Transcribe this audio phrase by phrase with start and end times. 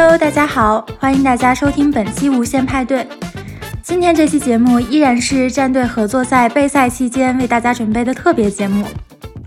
[0.00, 3.04] Hello，大家好，欢迎大家收听本期无限派对。
[3.82, 8.86] 今天这期节目依然是战队合作赛备赛期间为大家准备的特别节目。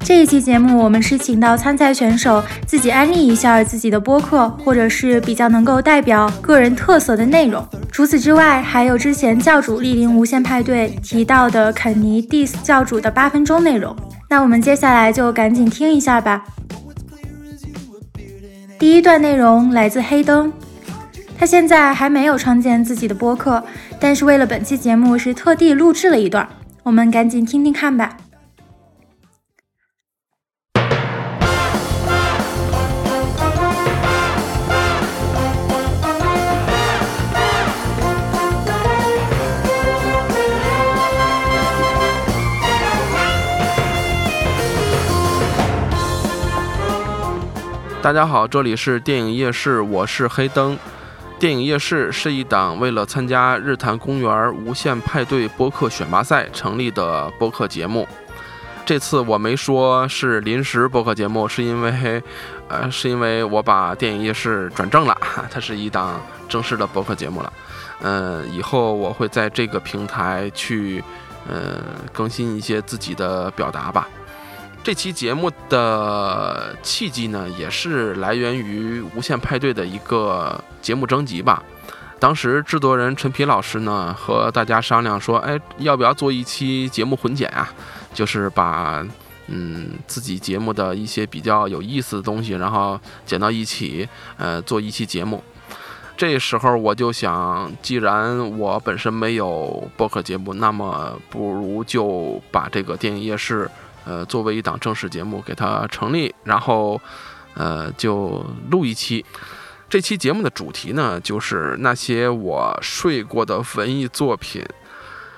[0.02, 7.65] 这一期节目，我们是请到参赛选手自己安利一下自己的播客，或者是比较能够代表个人特色的内容。
[7.89, 13.95] 除此之外，还有之前教主莅临无限派对提到的肯尼 diss 教主的八分钟内容。
[14.29, 16.43] 那我们接下来就赶紧听一下吧。
[18.81, 20.52] 第一段内容来自黑灯，
[21.38, 23.63] 他现在还没有创建自己的播客，
[23.99, 26.49] 但是为了本期节目是特地录制了一段，
[26.81, 28.17] 我们赶紧听听看吧。
[48.12, 50.77] 大家好，这里是电影夜市，我是黑灯。
[51.40, 58.05] 电影夜市是一档为了参加日坛公园无限派对播客选拔赛成立的播客节目。
[58.85, 62.21] 这次我没说是临时播客节目，是因为，
[62.68, 65.18] 呃，是因为我把电影夜市转正了，
[65.50, 66.19] 它是一档
[66.50, 67.53] 正式的播客节目了。
[68.01, 71.01] 嗯，以后我会在这个平台去，
[71.47, 71.81] 呃，
[72.12, 74.06] 更新一些自己的表达吧。
[74.84, 81.62] 这期节目的契机呢，也是来源于无限派对的一个节目征集吧。
[82.19, 87.72] 当时制作人陈皮老师呢和大家商量说：“哎，要不要做一期节目混剪啊？
[88.12, 89.06] 就是把
[89.47, 95.44] 嗯自己节目的一些比较有意思的东西，然后剪到一起，呃，做一期节目。”
[96.18, 103.69] 这时候我就想，既然我本身没有播客节目，那么不如就把这个电影夜市。
[104.06, 107.00] 呃，作为一档正式节目给它成立，然后，
[107.53, 109.25] 呃，就录一期。
[109.90, 114.66] 这期节目的主题呢，就是那些我睡过的文艺作品。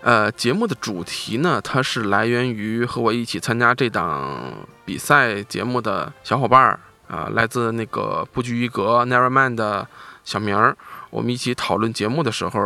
[0.02, 4.54] 呃，节目的主题呢，它是来源于和我一起参加这档
[4.86, 9.88] 比赛节目的小伙伴儿啊，来自那个不拘一格 Nevermind 的
[10.24, 10.76] 小明儿。
[11.10, 12.60] 我们一起讨论节目的时候，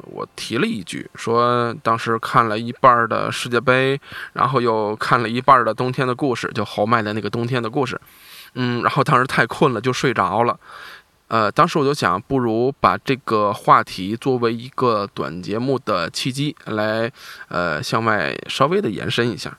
[0.00, 4.00] 我提了一句，说当时看了一半的世界杯，
[4.32, 8.00] 然后又看了一半的冬天的故事，就豪迈的那个冬天的故事，
[8.54, 10.58] 嗯，然后当时太困了就睡着了，
[11.28, 17.08] 呃，当时我就想，不如把这个话题作为一个短节目的契机来，
[17.46, 19.56] 呃，向外稍微的延伸一下，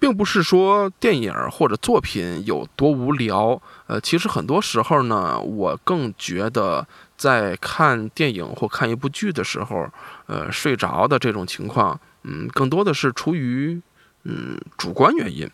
[0.00, 6.84] 并不是说电影或者作品有多无聊，呃，其实很多时候呢，我更觉得。
[7.20, 9.86] 在看电影或看一部剧的时候，
[10.24, 13.78] 呃，睡着的这种情况，嗯，更多的是出于
[14.24, 15.46] 嗯主观原因。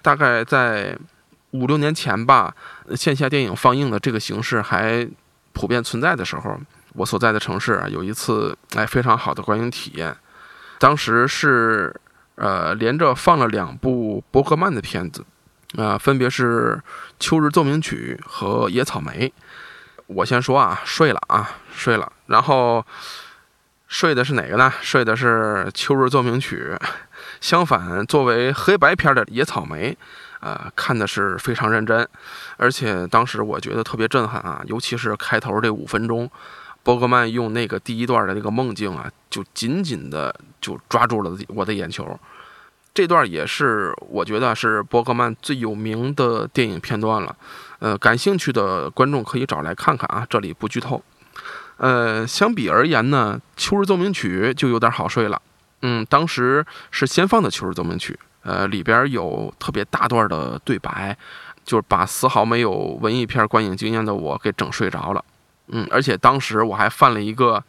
[0.00, 0.96] 大概在
[1.50, 2.56] 五六年前吧，
[2.94, 5.06] 线下电影放映的这个形式还
[5.52, 6.58] 普遍存在的时候，
[6.94, 10.16] 我所在的城市啊，有一次哎非常好的观影体验。
[10.78, 11.94] 当时是
[12.36, 15.24] 呃连着放了两部伯格曼的片子，
[15.76, 16.76] 啊，分别是
[17.18, 19.28] 《秋日奏鸣曲》和《野草莓》。
[20.06, 22.12] 我先说啊，睡了啊，睡了。
[22.26, 22.84] 然后
[23.88, 24.72] 睡的是哪个呢？
[24.80, 26.76] 睡的是《秋日奏鸣曲》。
[27.40, 29.92] 相反，作为黑白片的《野草莓》，
[30.40, 32.06] 呃，看的是非常认真，
[32.56, 36.30] 而且当时我觉得特别震撼啊，尤其是开头这五分钟，
[36.86, 42.16] 伯格曼用那个第一段的那个梦境啊，就紧紧的就抓住了我的眼球。
[42.94, 47.34] 这段也是我觉得是伯格曼最有名的电影片段了。
[47.80, 51.02] 呃，感兴趣的观众可以找来看看啊，这里不剧透。
[51.78, 55.42] 呃，相比而言呢，《秋日奏鸣曲》就有点好睡了。
[55.82, 58.12] 嗯，当时是先放的《秋日奏鸣曲》，
[58.48, 61.18] 呃，里边有特别大段的对白，
[61.64, 62.70] 就是把丝毫没有
[63.00, 65.24] 文艺片观影经验的我给整睡着了。
[65.68, 67.62] 嗯，而且当时我还犯了一个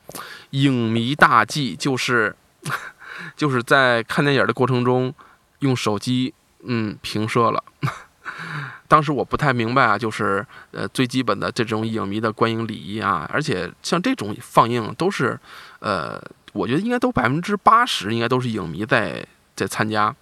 [0.51, 2.35] 影迷大忌，就是
[3.35, 5.13] 就是在看电影的过程中
[5.59, 6.33] 用手机
[6.63, 7.63] 嗯平射了。
[8.87, 15.37] 当时我不太明白啊，就是呃最基本的这种影迷的观影礼仪啊，而且像这种放映都是，
[15.79, 16.21] 呃，
[16.53, 19.25] 我觉得应该都百分之八十应该都是影迷在
[19.55, 20.15] 在参加。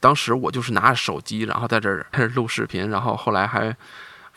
[0.00, 3.76] 当时我就是拿着手机，然后在这儿开 始录视频，然后后来还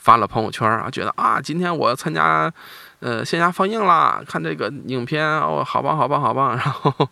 [0.01, 2.51] 发了朋友圈啊，觉得啊今天我参加
[2.99, 7.09] 呃线下放映啦，看这个影片哦好棒好棒好棒， 然后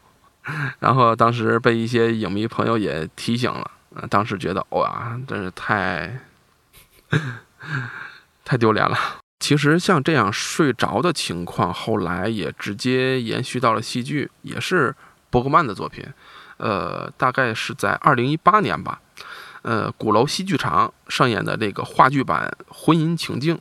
[0.79, 3.71] 然后当时被一些影迷朋友也提醒了，
[4.09, 6.19] 当时觉得哇真是太。
[8.45, 8.97] 太丢脸了。
[9.39, 14.95] 其实像这样睡着的情况，后来也直接延续到了戏剧，也是
[15.29, 16.05] 伯格曼的作品。
[16.57, 19.01] 呃，大概是在二零一八年吧。
[19.69, 23.55] 呃，鼓楼戏剧场上演的这个话剧版《婚姻情境》，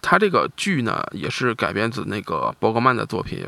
[0.00, 3.44] 它这个剧呢，也是改编自那个伯格曼的作品。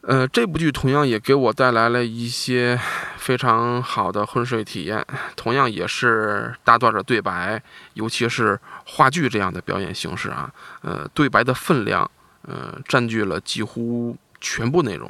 [0.00, 2.76] 呃，这部剧同样也给我带来了一些
[3.18, 5.06] 非常好的昏睡体验，
[5.36, 7.62] 同样也是大段的对白，
[7.92, 10.52] 尤其是话剧这样的表演形式啊，
[10.82, 12.10] 呃，对白的分量，
[12.48, 15.08] 呃，占据了几乎全部内容，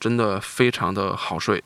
[0.00, 1.62] 真的非常的好睡。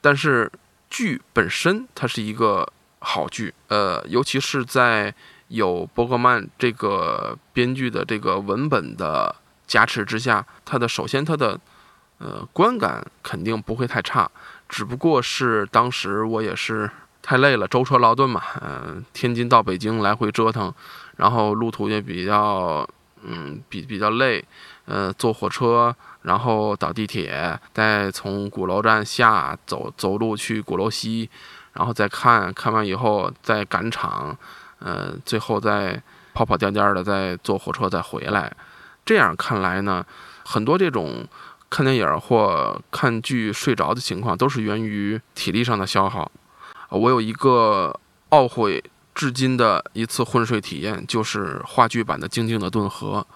[0.00, 0.48] 但是
[0.88, 5.14] 剧本身它是一个好剧，呃，尤其是在
[5.48, 9.34] 有伯格曼这个编剧的这个文本的
[9.66, 11.58] 加持之下，它的首先它的。
[12.20, 14.28] 呃，观感肯定不会太差，
[14.68, 16.90] 只不过是当时我也是
[17.22, 20.74] 太累了，舟车劳顿嘛，嗯，天津到北京来回折腾，
[21.14, 22.84] 然后路途也比较，
[23.22, 24.44] 嗯，比比较累，
[24.86, 31.30] 呃，坐火车，然后倒地铁，再从鼓楼站下走走路去鼓楼西，
[31.78, 34.36] 然后再看看完以后再赶场，
[34.80, 36.02] 呃，最后再
[36.34, 38.52] 跑跑颠颠的再坐火车再回来，
[39.06, 40.04] 这样看来呢，
[40.44, 41.26] 很多这种。
[41.70, 46.32] 看电影或看剧睡着的情况，都是源于体力上的消耗。
[46.88, 47.94] 我有一个
[48.30, 48.82] 懊悔
[49.14, 53.26] 至今的一次昏睡体验，就是话剧版的《静静的顿河》。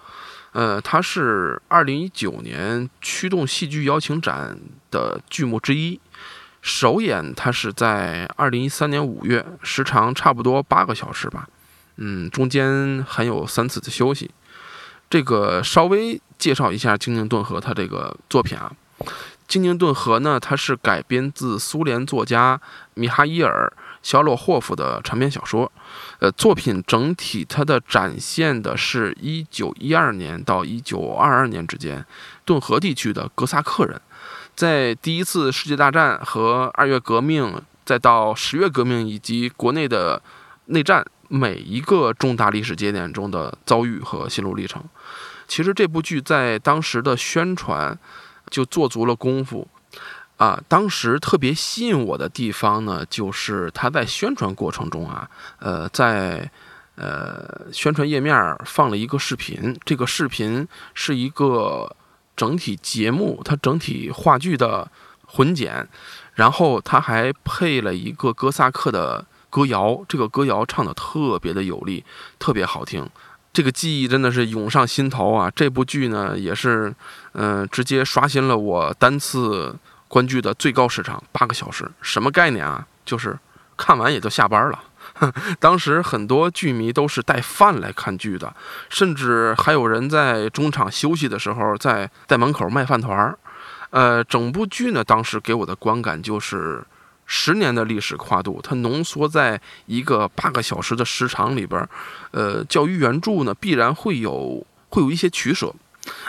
[0.53, 4.57] 呃，它是二零一九年驱动戏剧邀请展
[4.89, 5.99] 的剧目之一。
[6.63, 11.47] 首演它是在二零一三年五月，时长差不多八个小时吧。
[11.97, 14.31] 嗯，中间还有三次的休息。
[15.09, 18.71] 这个稍微介绍一下《静静顿河》它这个作品啊，
[19.45, 22.59] 《静静顿河》呢，它是改编自苏联作家
[22.93, 23.71] 米哈伊尔·
[24.01, 25.69] 肖洛霍夫的长篇小说。
[26.19, 32.03] 呃，作品整体它的展现的是一九一二年到一九二二年之间，
[32.45, 34.01] 顿河地区的哥萨克人，
[34.55, 40.21] 在第一次世界大战和二月革命，再到十月革命以及国内的
[40.65, 41.05] 内战。
[41.29, 44.83] 每一个重大历史节点中的遭遇和心路历程，
[45.47, 47.97] 其实这部剧在当时的宣传
[48.51, 49.67] 就做足了功夫
[50.37, 50.61] 啊。
[50.67, 55.27] 当时特别吸引我的地方呢，就是他在宣传过程中啊，
[55.57, 56.51] 呃，在
[56.95, 61.95] 呃宣传页面放了一个视频，这个视频是一个
[62.35, 64.89] 整体节目，它整体话剧的
[65.25, 65.87] 混剪，
[66.33, 69.25] 然后它还配了一个哥萨克的。
[69.53, 72.03] 歌谣，这个歌谣唱的特别的有力，
[72.39, 73.07] 特别好听，
[73.53, 75.47] 这个记忆真的是涌上心头啊！
[75.55, 76.91] 这部剧呢，也是，
[77.33, 79.77] 嗯，直接刷新了我单次
[80.07, 81.87] 观剧的最高时长，八个小时。
[82.01, 82.83] 什么概念啊？
[83.05, 83.37] 就是
[83.77, 84.83] 看完也就下班了。
[85.59, 88.53] 当时很多剧迷都是带饭来看剧的，
[88.89, 93.37] 甚至还有人在中场休息的时候，在在门口卖饭团儿。
[93.91, 96.83] 呃，整部剧呢，当时给我的观感就是。
[97.25, 101.87] 十年的历史跨度，它浓缩在一个八个小时的时长里边。
[102.31, 105.73] 呃，教育原著呢，必然会有会有一些取舍。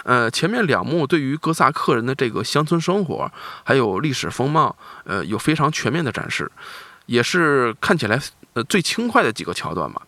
[0.04, 3.30] 呃，前面两幕对于哥萨克人的这个乡村生活，
[3.64, 6.50] 还有历史风貌，呃，有非常全面的展示，
[7.06, 8.18] 也是看起来
[8.54, 10.00] 呃最轻快的几个桥段嘛。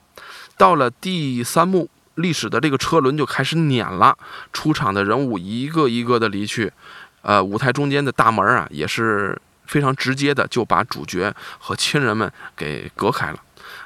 [0.56, 4.16] 到了第三幕，历史的这个车轮就开始碾了，
[4.52, 6.72] 出场的人物一个一个的离去，
[7.22, 9.40] 呃，舞台中间的大门啊，也是。
[9.66, 13.38] 非常直接的就把主角和亲人们给隔开了，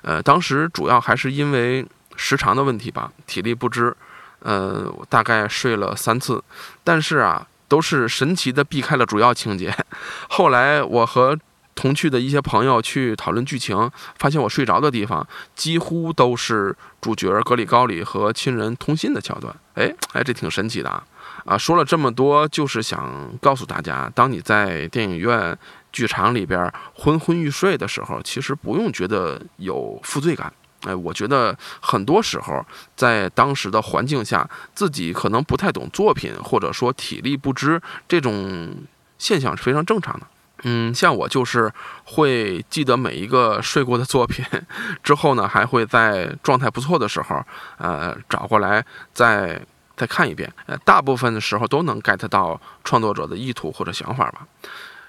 [0.02, 1.82] 呃，当时主要还是因为
[2.16, 3.96] 时长的问题吧，体力不支，
[4.40, 6.44] 呃，大概睡了三次，
[6.84, 9.74] 但是啊，都是神奇的避开了主要情节。
[10.28, 11.38] 后来我和
[11.74, 19.54] 同去的一些朋友去讨论剧情，发现我睡着的地方几乎都是主角格里高里和亲人通信的桥段。
[19.74, 21.02] 哎哎，这挺神奇的啊。
[21.46, 25.56] 啊，说了这么多，就是想告诉大家，当你在电影院、
[25.90, 30.52] 剧场里边昏昏欲睡的时候，其实不用觉得有负罪感。
[30.82, 38.74] 哎，我觉得很多时候在当时的环境下，自己可能不太懂作品，或者说体力不支，这种
[39.16, 40.26] 现象是非常正常的。
[40.62, 41.72] 嗯，像我就是
[42.04, 44.44] 会记得每一个睡过的作品，
[45.02, 47.44] 之后呢，还会在状态不错的时候，
[47.78, 49.60] 呃，找过来再。
[49.96, 54.46] 再看一遍，呃，大部分的时候都能 get 到创作者的意图或者想法吧。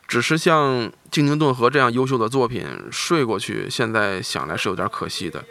[0.05, 0.73] 只是像
[1.09, 5.41] 《静静顿河》这样优秀的作品，睡过去，现在想来是有点可惜的。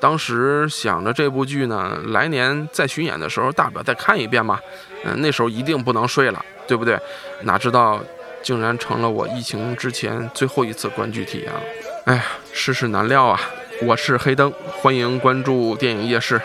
[0.00, 4.60] 当时想着这部剧呢，来年再巡演的时候，大不了再看一遍嘛。
[5.02, 6.96] 嗯，那时候一定不能睡了，对不对？
[7.42, 8.00] 哪知道
[8.44, 11.60] 竟然成了我疫情之前最后一次观剧体验了。
[12.04, 13.40] 哎呀，世事难料啊！
[13.82, 16.40] 我是黑灯，欢迎关注电影夜市，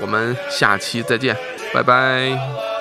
[0.00, 1.34] 我们下期再见。
[1.72, 2.73] 拜拜。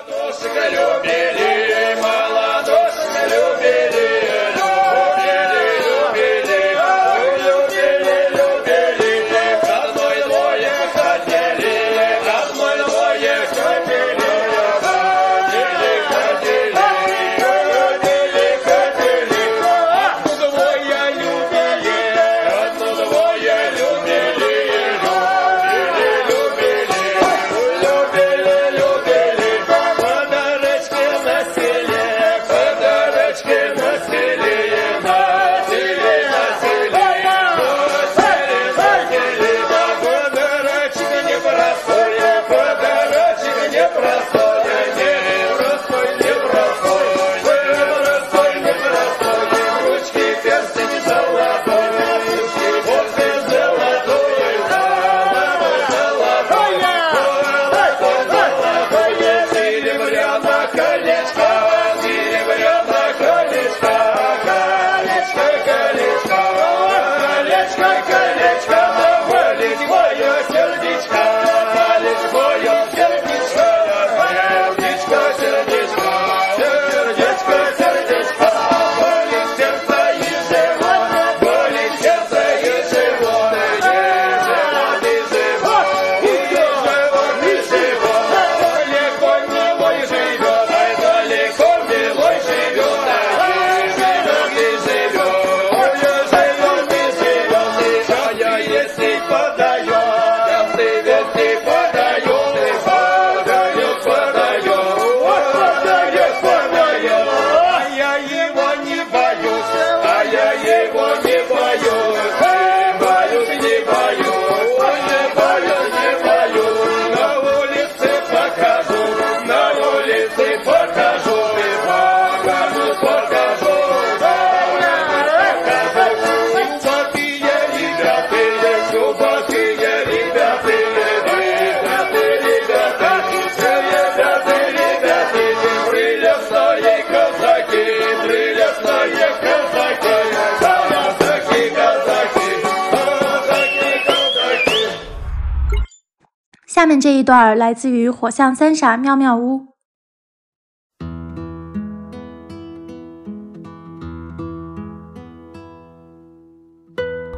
[147.03, 149.59] 这一段来自于《火象三傻妙妙屋》。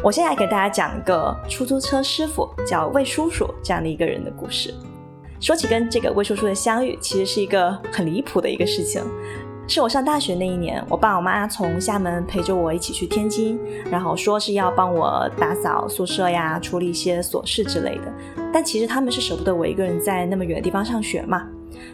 [0.03, 4.71] 我现在给大家讲一个出租车师傅叫魏叔叔这样的一个人的故事。
[5.41, 9.03] 说起跟这个魏叔叔的相遇，其实是一个很离谱的一个事情。
[9.67, 18.13] 是我上大学那一年，我爸我妈从厦门陪着我一起去天津，然后说是要帮我打扫宿舍呀，处理一些琐事之类的。
[18.53, 21.47] 但其实他们是舍不得我一个人在那么远的地方上学嘛，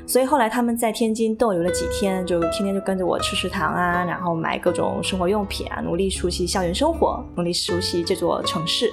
[0.05, 8.91] 所以后来他们在天津逗留了几天，就天天就跟着我吃食堂啊，然后买各种生活用品啊，努力熟悉校园生活，努力熟悉这座城市。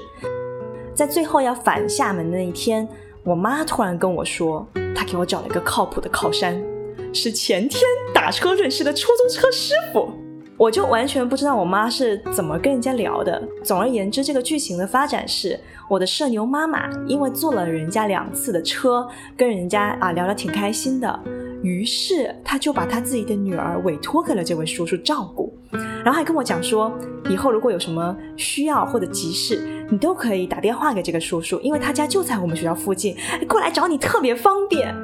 [0.95, 2.89] 在最后要返厦门的那一天，
[3.25, 6.63] 我妈突然跟我说，她给我找了一个靠谱的靠山。
[7.13, 7.83] 是前天
[8.15, 10.11] 打车认识的出租车师傅，
[10.57, 13.43] 我就完全不知道我妈是怎么跟人家聊的。
[13.65, 21.21] 总而言之，这个剧情的发展是，我的社牛妈妈因为坐了人家两次的车，跟人家啊聊得挺开心的，
[21.63, 25.57] 于是她就把她自己的女儿委托给了这位叔叔照顾，
[26.05, 26.93] 然后还跟我讲说，
[27.31, 33.17] 以后如果有什么需要或者急事，你都可以打电话给这个叔叔，因为他家就在我们学校附近，
[33.49, 34.95] 过来找你特别方便。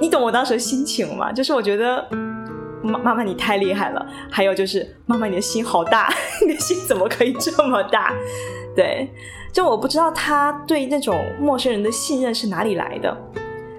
[0.00, 1.32] 你懂我当时的心情吗？
[1.32, 2.06] 就是我觉得
[2.82, 6.12] 妈妈妈你太厉害了，还有就是妈妈你的心好大，
[6.46, 8.14] 你的心怎么可以这么大？
[8.76, 9.08] 对，
[9.52, 13.16] 就我不知道他对那种陌生人的信任是哪里来的，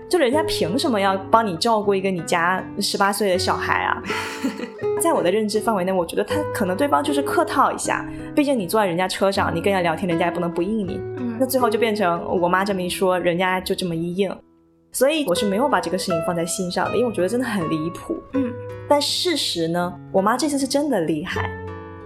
[0.10, 4.02] 就人家凭什么要帮你照顾一个你家十八岁的小孩啊？
[5.00, 8.04] 在我的认知范围内，我觉得他可能对方就是客套一下，
[8.36, 11.00] 毕竟你坐在人家车上，你跟人家聊天，人家也不能不应你。
[11.40, 14.36] 那最后就变成我妈这么一说，人家就这么一应。
[14.98, 18.18] 所以我是没有把这个事情放在心上的，因为我觉得真的很离谱。
[18.34, 18.52] 嗯，
[18.90, 21.52] 但事实呢，我妈这次是真的厉害。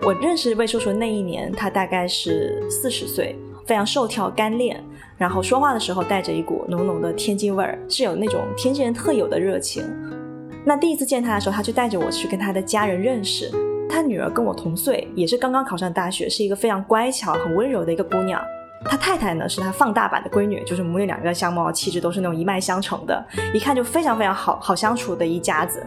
[0.01, 3.33] 我认识魏叔叔那一年，他大概是四十岁，
[3.65, 4.83] 非常瘦挑干练，
[5.15, 9.86] 然后说话的时候带着一股浓浓的天津味儿，是有那种天津人特有的热情。
[10.65, 13.50] 那第一次见他的时候，他就带着我去跟他的家人认识。
[13.89, 18.41] 他女儿跟我同岁，也是刚刚考上大学，是一个非常乖巧、很温柔的一个姑娘。
[18.83, 23.23] 他太太呢是他放大版的闺女，就是母女两个相貌气质都是那种一脉相承的，
[23.53, 25.85] 一看就非常非常好好相处的一家子。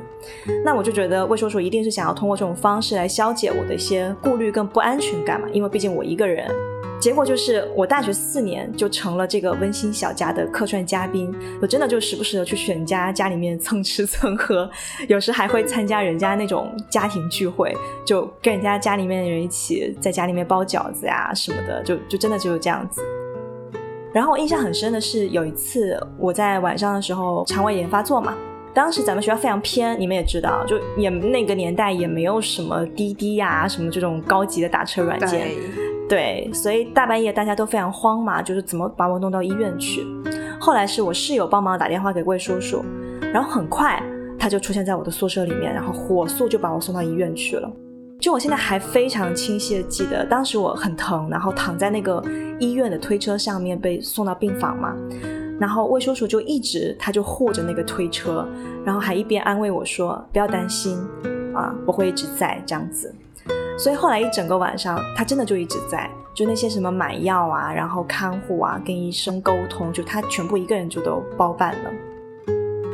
[0.65, 6.49] 那我就觉得魏叔叔一定是想要通过这种方式来消解我的一些顾虑跟不安全感嘛，因为毕竟我一个人。
[7.05, 11.31] 结果就是我大学四年就成了这个温馨小家的客串嘉宾，
[11.61, 14.71] 我真的就时不时的去选家家里面蹭吃蹭喝，
[15.07, 23.03] 有时还会参加人家那种家庭聚会，就跟人家家里面的人一起在家里面包饺子呀什么的，就就真的就是这样子。
[24.11, 28.35] 然后我印象很深的是有一次我在晚上的时候肠胃炎发作嘛，
[28.73, 35.51] 当时咱们学校非常偏，你们也知道，就也那个年代也没有什么滴滴呀什么这种高级的打车软件。
[36.09, 40.07] 对，所以大半夜大家都非常慌嘛，就是怎么把我弄到医院去。
[40.61, 42.85] 后来是我室友帮忙打电话给魏叔叔，
[43.33, 44.03] 然后很快
[44.39, 47.71] 他就出现在我的宿舍里面，然后火速就把我送到医院去了。
[48.21, 52.23] 就我现在还非常清晰的记得，当时我很疼，然后躺在那个
[52.59, 54.95] 医院的推车上面被送到病房嘛，
[55.59, 58.47] 然后魏叔叔就一直他就护着那个推车，
[58.85, 60.99] 然后还一边安慰我说不要担心
[61.55, 63.15] 啊，我会一直在这样子。
[63.77, 71.91] 所以后来一整个晚上，他真的就一直在，就那些什么买药啊，然后看护啊，跟医生沟通，就他全部一个人就都包办了。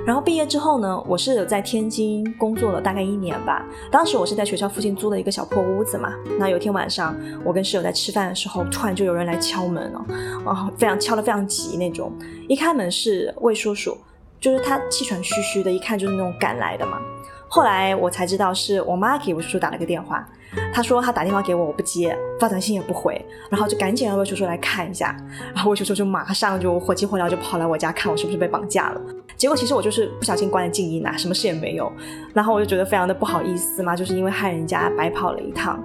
[0.07, 3.65] 然后毕业之后呢，我是有在天津工作了大概一年吧。
[3.93, 6.15] 当时我是在学校附近租了一个小破屋子嘛。
[6.39, 10.05] 那有天晚上，我跟室友在吃饭的时候，突然就有人来敲门了，
[10.45, 12.11] 然后，非常敲得非常急那种。
[12.49, 13.97] 一开门是魏叔叔，
[14.41, 16.99] 就是他气喘吁吁的，一看就是那种赶来的嘛。
[17.47, 20.27] 后来我才知道是我妈给魏叔叔打了个电话。
[20.73, 25.17] 他说他打电话给我，我不接，发短信也不回，然后就赶紧让魏叔叔来看一下，
[25.55, 29.01] 然后魏叔叔就马上就火急火燎就跑来我家看我是不是被绑架了。
[29.37, 31.91] 结果其实我就是不小心关了静音啊，什么事也没有。
[32.35, 35.83] 然后我就觉得非常的不好意思嘛，就是因为害人家白跑了一趟。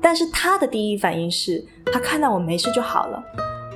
[0.00, 3.22] 但是他的第一反应是他看到我没事就好了，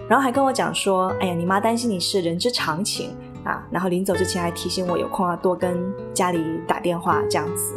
[0.08, 3.10] 然后还跟我讲说，哎呀，你妈担心你是人之常情
[3.44, 3.64] 啊。
[3.70, 5.78] 然后临走之前还提醒我有空要多跟
[6.14, 7.74] 家里打电话这样子。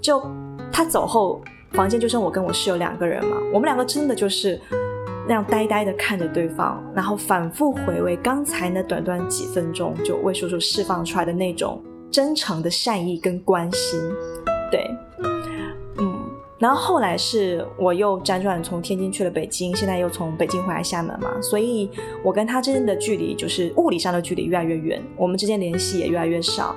[0.00, 0.22] 就
[0.72, 1.40] 他走后。
[1.72, 4.58] 房间就剩我跟我室友两个人嘛，我们两个真的就是
[5.28, 14.00] 那样呆呆的看着对方，然后反复回味刚才那短短几分钟就魏叔叔释放出来的那种真诚的善意跟关心。
[14.70, 14.88] 对，
[15.98, 16.14] 嗯
[16.58, 21.90] 然后后来是我又辗转从天津去了北京，现在又从北京回来厦门嘛，所以
[22.22, 26.74] 我跟他之间的距离就是物理上的距离越来越远，我们之间联系也越来越少。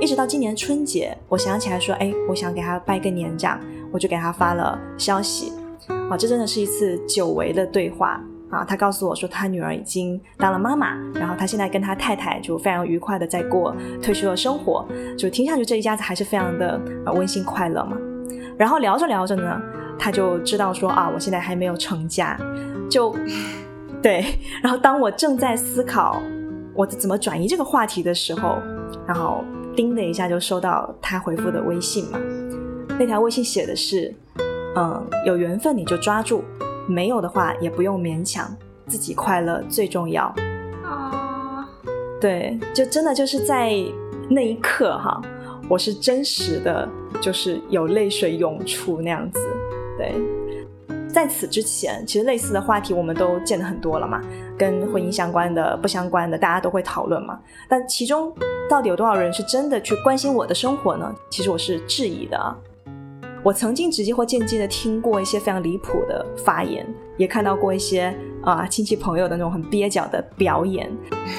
[0.00, 3.58] 一直到今年春节，我想起来说，哎，我想给他拜个年这样，
[3.92, 5.52] 我就给他发了消息。
[6.08, 8.64] 啊，这真的是一次久违的对话啊！
[8.64, 14.86] 他告诉我说，他女儿已经当了妈妈，然后他现在跟他太太就非常愉快的在过退休的生活，
[15.18, 16.80] 就听上去这一家子还是非常的
[17.14, 17.96] 温馨快乐嘛。
[18.56, 19.60] 然后聊着聊着呢，
[19.98, 22.38] 他就知道说啊，我现在还没有成家，
[22.88, 23.14] 就
[24.02, 24.24] 对。
[24.62, 26.22] 然后当我正在思考
[26.74, 28.58] 我怎么转移这个话题的时候，
[29.06, 29.42] 然后
[29.74, 32.20] 叮的一下就收到他回复的微信嘛，
[32.98, 34.14] 那条微信写的是。
[34.74, 36.42] 嗯，有缘分你就抓住，
[36.88, 38.50] 没有的话也不用勉强，
[38.86, 40.34] 自己快乐最重要。
[40.82, 41.68] 啊，
[42.18, 43.70] 对，就真的就是在
[44.30, 45.20] 那一刻哈，
[45.68, 46.88] 我是真实的，
[47.20, 49.38] 就是有泪水涌出那样子。
[49.98, 50.14] 对，
[51.12, 54.20] 在此之前，其实类似的话题我们都见得很多了嘛，
[54.56, 57.38] 跟婚姻相关的、不相关的，大家都会讨论嘛。
[57.68, 58.32] 但其中
[58.68, 61.14] 到底有多少人是真的去关心我的生活呢？
[61.30, 62.56] 其实我是质疑的啊。
[63.44, 70.90] 我曾经直接或间接的听过一些非常离谱的发言，也看到过一些啊亲戚朋友的那种很蹩脚的表演，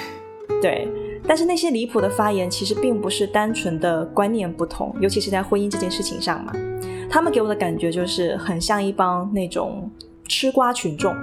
[0.62, 0.88] 对。
[1.26, 6.52] 但是那些离谱的发言其实并不是单纯的观念不同，尤其是在婚姻这件事情上嘛，
[7.14, 9.88] 他们给我的感觉就是很像一帮那种
[10.28, 11.16] 吃瓜群众。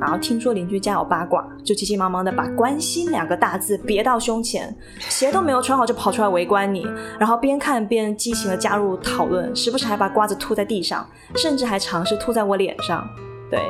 [0.00, 6.84] 然后听说邻居家有八卦，就急急忙忙的把“关心”两个大字别到胸前，鞋都没有穿好就跑出来围观你，
[7.16, 13.08] 然后边看边激情的加入讨论，时不时还把瓜子吐在地上，甚至还尝试吐在我脸上。
[13.48, 13.60] 对，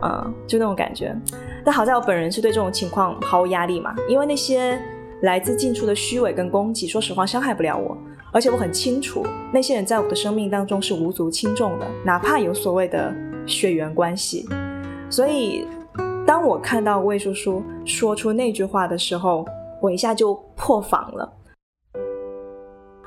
[0.00, 1.12] 嗯，就那种感觉。
[1.64, 4.80] 但好在我本人是对这种情况毫无压力嘛，因为那些
[5.22, 7.98] 来自近处的虚伪跟攻击，说实话伤害不了我，
[8.34, 13.14] 而且我很清楚那些人在我的生命当中是无足轻重的，哪怕有所谓的
[13.46, 14.48] 血缘关系。
[15.10, 15.66] 所以，
[16.26, 19.44] 当我看到魏叔叔说出那句话的时候，
[19.82, 21.30] 我一下就破防了。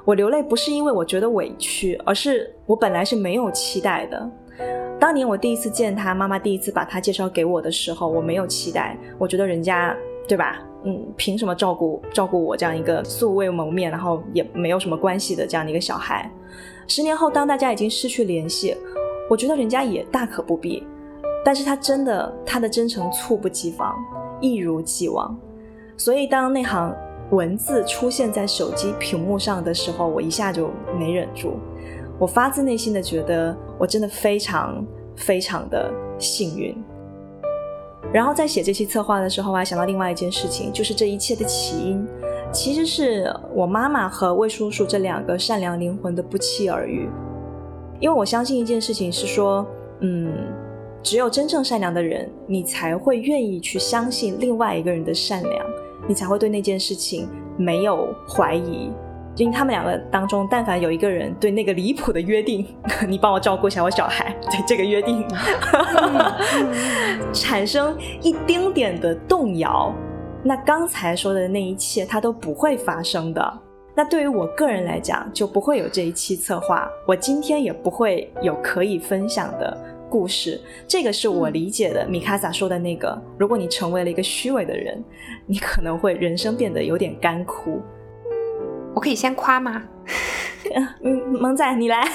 [0.05, 4.29] 我流泪不是因为我觉得委屈，而是我本来是没有期待的。
[4.99, 10.59] 当年我第一次见他，妈妈第一次把他介绍给我的时候，我没有期待，我觉得人家对吧？
[10.83, 16.31] 嗯，凭什么照顾照顾我这样一个素未谋面，然后也没有什么关系的这样的一个小孩？
[16.87, 18.77] 十年后，当大家已经失去联系，
[19.29, 20.85] 我觉得人家也大可不必。
[21.43, 23.95] 但是他真的，他的真诚猝不及防，
[24.39, 25.35] 一如既往。
[25.97, 26.95] 所以当那行
[27.31, 31.57] 文字出现在手机屏幕上的时候，我一下就没忍住。
[32.19, 34.85] 我发自内心的觉得，我真的非常
[35.15, 36.75] 非常的幸运。
[38.13, 42.07] 然后在写这期策划的时候，我还想到另外一件事情，就是这一切的起因，
[42.51, 47.09] 其实是我妈妈和魏叔叔这两个善良灵魂的不期而遇。
[47.99, 49.65] 因为我相信一件事情是说，
[50.01, 50.31] 嗯。
[51.03, 55.63] 只有真正善良的人，你才会愿意去相信另外一个人的善良，
[56.07, 58.89] 你才会对那件事情没有怀疑。
[59.35, 62.65] 因为他们两个当中，但凡有一个人对那个离谱的约定，
[63.07, 65.25] 你帮我照顾一下我小孩，对 这个约定
[67.33, 69.93] 产生一丁点的动摇，
[70.43, 73.59] 那刚才说的那一切，它都不会发生的。
[73.93, 79.77] 那对于我个人来讲，就不会有这一期策划，我今天也不会有可以分享的。
[80.07, 82.05] 故事，这个是我理解的。
[82.07, 85.03] 米卡萨说的那个，如果你成为了一个虚伪的人，
[85.45, 87.81] 你可能会人生变得有点干枯。
[88.95, 89.83] 我可以先夸吗？
[91.03, 92.09] 嗯，萌仔你来，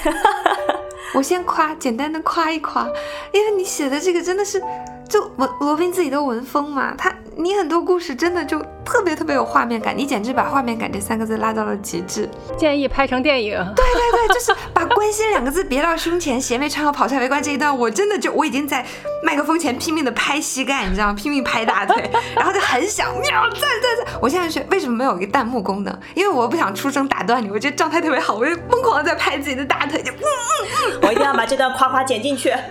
[1.15, 2.85] 我先夸，简单的夸一夸，
[3.33, 4.61] 因为你写的这个真的是。
[5.09, 12.29] 就文罗宾自己的文风嘛，他你很多故事真的就特别特别有画面感，你简直把画面感这三个字拉到了极致。
[12.59, 13.57] 建议拍成电影。
[13.75, 18.85] 对对对，就是把关心两个字别到胸前，鞋没穿好跑出来围观这一段，我真的就我已经在
[19.23, 21.15] 麦克风前拼命的拍膝盖，你知道吗？
[21.15, 24.15] 拼命拍大腿，然后就很想喵赞赞赞。
[24.21, 25.99] 我现在学为什么没有一个弹幕功能？
[26.15, 32.51] 因为我不想出声打断你，我觉得状态特别好，我就疯狂的在拍自己的大腿，就嗯嗯嗯，我一定要把这段夸夸剪进去。
[32.53, 32.63] 啊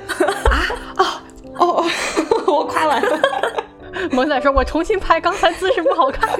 [0.97, 1.05] 哦
[1.57, 1.85] 哦。
[2.47, 3.19] 我夸完了，
[4.11, 6.29] 萌仔说：“我重新拍，刚才姿势不好看。”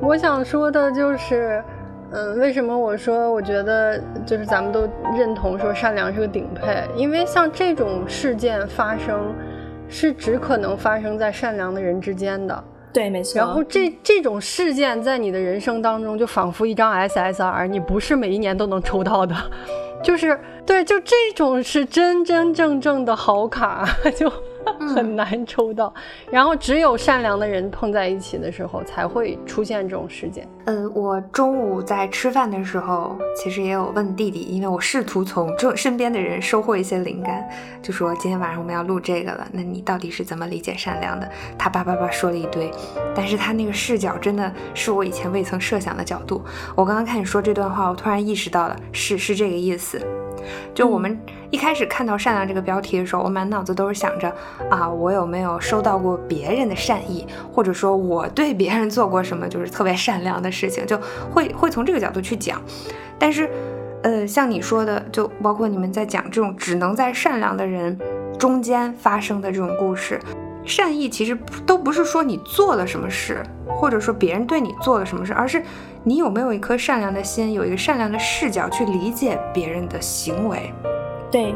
[0.00, 1.62] 我想说的就是，
[2.12, 6.84] 嗯，为什么我说我觉得就是咱们都认同说善良是个顶配？
[6.94, 9.34] 因为像这种事件发生，
[9.88, 12.64] 是只可能发生在善良的人之间的。
[12.92, 13.38] 对，没错。
[13.38, 19.34] 然后这这种事件在你的人生当中，就仿佛一张 SSR，你不是每一年都能抽到的。
[20.02, 24.30] 就是对，就这种是真真正正的好卡， 就
[24.94, 25.94] 很难抽到。
[26.28, 30.46] 然后只有善良的人碰在一起的时候，才会出现这种事件。
[30.64, 37.48] 嗯，我中午在吃饭的时候，其实也有问弟弟，因为我试图从这身边的人收获一些灵感，
[37.80, 41.30] 就说今天晚上我们要录这个了，那你到底是怎么理解善良的？
[41.56, 42.68] 他叭叭叭说了一堆，
[43.14, 46.42] 但是他那个视角真的是我以前未曾设想的角度。
[46.74, 50.04] 我刚刚看你说这段话，我突然意识到了，是是这个意思。
[50.74, 51.18] 就我们
[51.50, 54.32] 一开始看到“善良”这个标题的时候，我满脑子都是想着
[54.70, 60.98] 啊，我有没有收到过别人的善意，或者说我对别人做过什么就是特别善良的事情，就
[61.30, 62.60] 会会从这个角度去讲。
[63.18, 63.48] 但是，
[64.02, 67.98] 呃，像你说的，就包括你们在讲这种只能在善良的人
[68.38, 70.20] 中间发生的这种故事，
[70.66, 75.62] 善意其实都不是说你做了什么事，或者说别人对你做了什么事，而是。
[76.08, 80.72] 你有没有一颗善良的心，有一个善良的视角去理解别人的行为？
[81.32, 81.52] 对，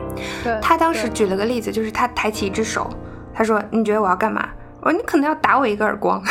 [0.60, 2.90] 他当时举了个例子，就是他抬起一只手，
[3.32, 4.48] 他说：“你觉得我要干嘛？”
[4.82, 6.22] 我说：“你可能要打我一个耳光。”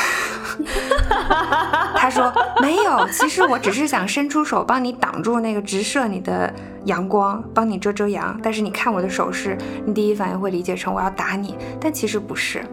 [1.96, 2.32] 他说
[2.62, 6.52] 没有，其实我只是想伸出手帮你挡住那个直射你的
[6.86, 8.38] 阳光，帮你遮遮阳。
[8.42, 12.64] 但是你看我的手势，你第一反应会理解成我要打你，但其实不是。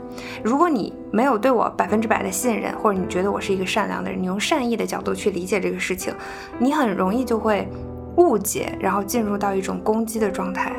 [0.42, 6.14] 如果你没有对我百分之百的信任，或者你觉得我是一个善良的人，你用善意的角度去理解这个事情，
[6.58, 7.68] 你很容易就会
[8.16, 10.72] 误解，然后进入到一种攻击的状态。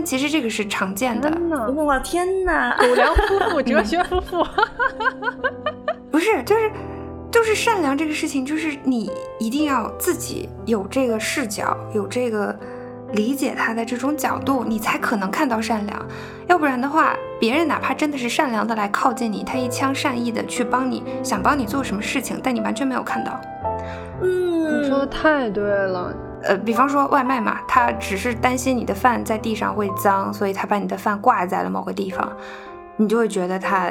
[0.00, 1.30] 但其实这个是常见的。
[1.84, 2.74] 哇天哪！
[2.78, 4.46] 狗粮夫妇、 哲学夫妇，
[6.10, 6.72] 不是，就是
[7.30, 12.58] 就是善良这个事情，就是你一定要自己有这个视角，有这个
[13.12, 16.06] 理解他的这种角度，你才可能看到善良。
[16.46, 23.38] 要不然的话，别人哪怕真的是善良的来靠近你，他一腔善意的去帮你，想帮你做什么事情，但你完全没有看到。
[24.22, 26.10] 嗯，你说的太对了。
[26.42, 32.30] 呃，比方说外卖嘛，他只是担心你的饭在地上会脏，所以他把你的饭挂在了某个地方，
[32.96, 33.90] 你就会觉得他。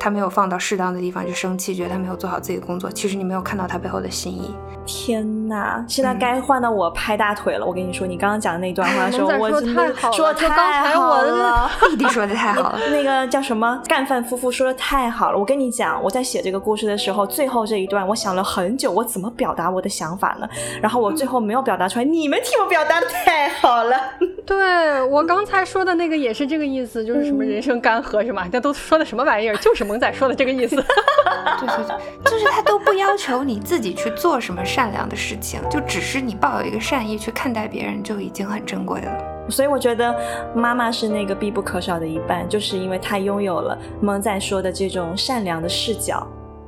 [0.00, 2.90] 他没有放到适当的地方就生气，觉得他没有做好自己的工作。
[2.90, 4.52] 其实你没有看到他背后的心意。
[4.86, 7.64] 天哪，现在该换到我拍大腿了。
[7.64, 12.78] 我跟你说，你刚刚讲的那段话，说我太好了，说太好了，弟弟说的太好了。
[12.90, 15.38] 那个叫什么干饭夫妇说的太好了。
[15.38, 20.48] 我跟你讲，我在写这个故事的时候，最后这一段我想了很久，我怎么表达我的想法呢？
[20.80, 23.96] 然后我最后没有表达出来，你们替我表达的太好了。
[24.46, 28.44] 对我刚才说的那个也是这个意思，就是什么人生干涸是吗？
[28.50, 29.56] 那都说的什么玩意儿？
[29.58, 30.76] 就是萌仔说的这个意思。
[31.58, 39.12] 对对对，就是他都不要求你自己去做什么善良的事情，就只是你抱有一个善意去看待别人，就已经很珍贵了。
[39.48, 40.14] 所以我觉得
[40.54, 46.24] 妈妈是那个必不可少的一半，就是因为她拥有了萌仔说的这种善良的视角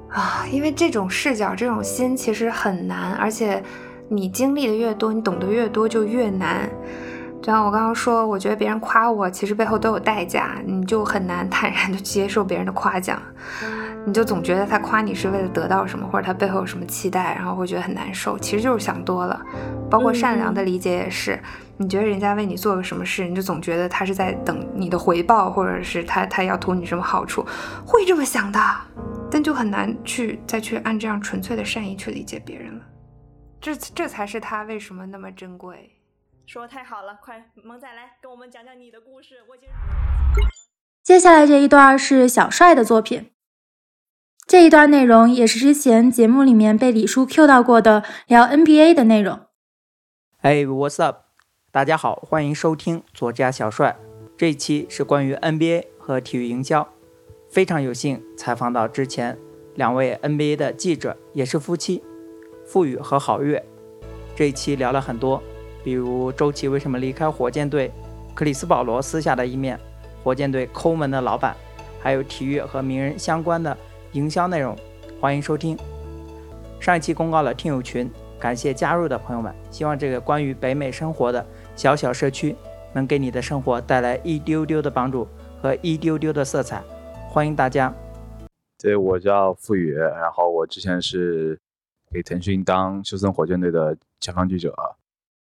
[0.08, 0.44] 啊。
[0.50, 3.62] 因为这种视角、这种心其实很难，而且
[4.08, 6.68] 你经历的越多，你懂得越多，就越难。
[7.42, 13.20] 就像我刚刚说，我觉得别人夸我，其实背后都有代价，你就很难坦然的接受别人的夸奖，
[14.07, 18.38] 你就总觉得他夸你是为了得到什么，或者他背后有什么期待，然后会觉得很难受。
[18.38, 19.44] 其实就是想多了。
[19.90, 21.37] 包括善良的理解也是，
[21.76, 27.44] 你觉得人家为你做个什么事，你就总觉得他是在等你的回报，或者是他他要图你什么好处，
[27.85, 28.61] 会这么想的，
[29.28, 32.85] 但就很难去再去按这样纯粹的善意去理解别人了。
[33.61, 35.90] 这这才是他为什么那么珍贵。
[36.46, 39.37] 说太好了，快萌仔来跟我们讲讲你的故事。
[39.48, 39.68] 我已经。
[41.02, 43.31] 接下来这一段是小帅的作品，
[44.46, 49.40] 这一段内容也是之前节目里面被李叔 Q 到过的聊 NBA 的内容。
[50.42, 51.22] Hey, what's up？
[51.70, 53.96] 大家好，欢迎收听作家小帅。
[54.37, 56.92] 这一期是关于 NBA 和体育营销，
[57.50, 59.38] 非常有幸采访到之前
[59.74, 62.02] 两位 NBA 的记者，也是夫妻，
[62.66, 63.64] 付宇和郝月。
[64.35, 65.42] 这一期聊了很多。
[65.84, 67.90] 比如周琦为什么离开火箭队，
[68.34, 69.78] 克里斯保罗私下的一面，
[70.22, 71.56] 火箭队抠门的老板，
[72.00, 73.76] 还有体育和名人相关的
[74.12, 74.76] 营销内容，
[75.20, 75.76] 欢迎收听。
[76.80, 79.54] 上一期公告了听友群，感谢加入的朋友们。
[79.70, 81.44] 希望这个关于北美生活的
[81.76, 82.56] 小小社区，
[82.92, 85.26] 能给你的生活带来一丢丢的帮助
[85.60, 86.82] 和一丢丢的色彩。
[87.28, 87.92] 欢迎大家。
[88.78, 91.58] 对，我叫付宇，然后我之前是
[92.10, 94.74] 给腾讯当休斯顿火箭队的前方记者。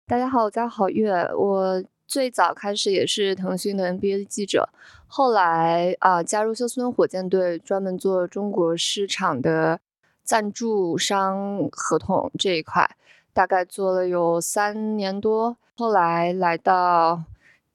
[0.10, 1.14] 大家好，我叫郝月。
[1.38, 4.68] 我最早开始也是腾讯的 NBA 的记者，
[5.06, 9.80] 后来啊加入休斯顿火箭队，专门做中国市场的
[10.24, 12.90] 赞助商合同这一块，
[13.34, 15.56] 大概做了有三年多。
[15.76, 17.24] 后来来到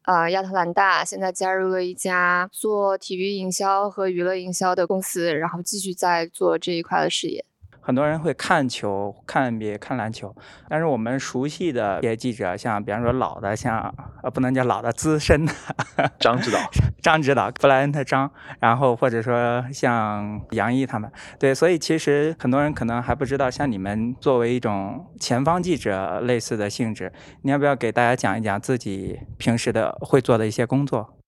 [0.02, 7.44] 啊亚特兰大，现在加入了一家做体育营销和娱乐营销的公司，然后继续在做这一块的事业。
[7.86, 10.34] 很多人会看球、看 NBA、看篮球，
[10.70, 15.52] 但是我们熟悉的一些记者，像比方说老的，像呃不能叫老的，资深的
[16.18, 16.58] 张指导，
[17.02, 31.18] 张指导，布莱恩特张，然后或者说像杨毅他们，对，所以其实很多人可能还不知道，像你们作为一种前方记者类似的性质，你要不要给大家讲一讲自己平时的会做的一些工作？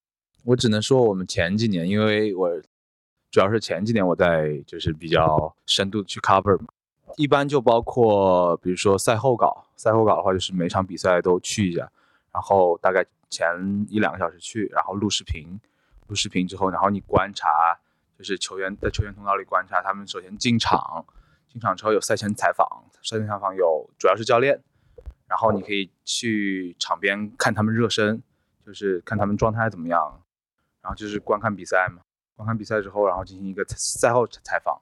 [0.45, 2.49] 我只能说我们前几年，因为我。
[3.29, 6.67] 主要是前几年我在就是比较深度去 cover 嘛，
[7.17, 11.91] 一般就包括比如说赛后稿，赛后稿的话就是每场比赛都去一下，
[12.31, 15.59] 然后大概前一两个小时去，然后录视频，
[16.07, 17.77] 录视频之后，然后你观察，
[18.17, 21.05] 就是球员在球员通道里观察他们首先进场，
[21.49, 24.63] 进场之后有赛前采访，赛前采访有主要是教练，
[25.27, 28.23] 然后你可以去场边看他们热身，
[28.65, 30.23] 就是看他们状态怎么样，
[30.81, 32.01] 然后就是观看比赛嘛。
[32.37, 34.79] 观看比赛之后，然后进行一个赛后采访，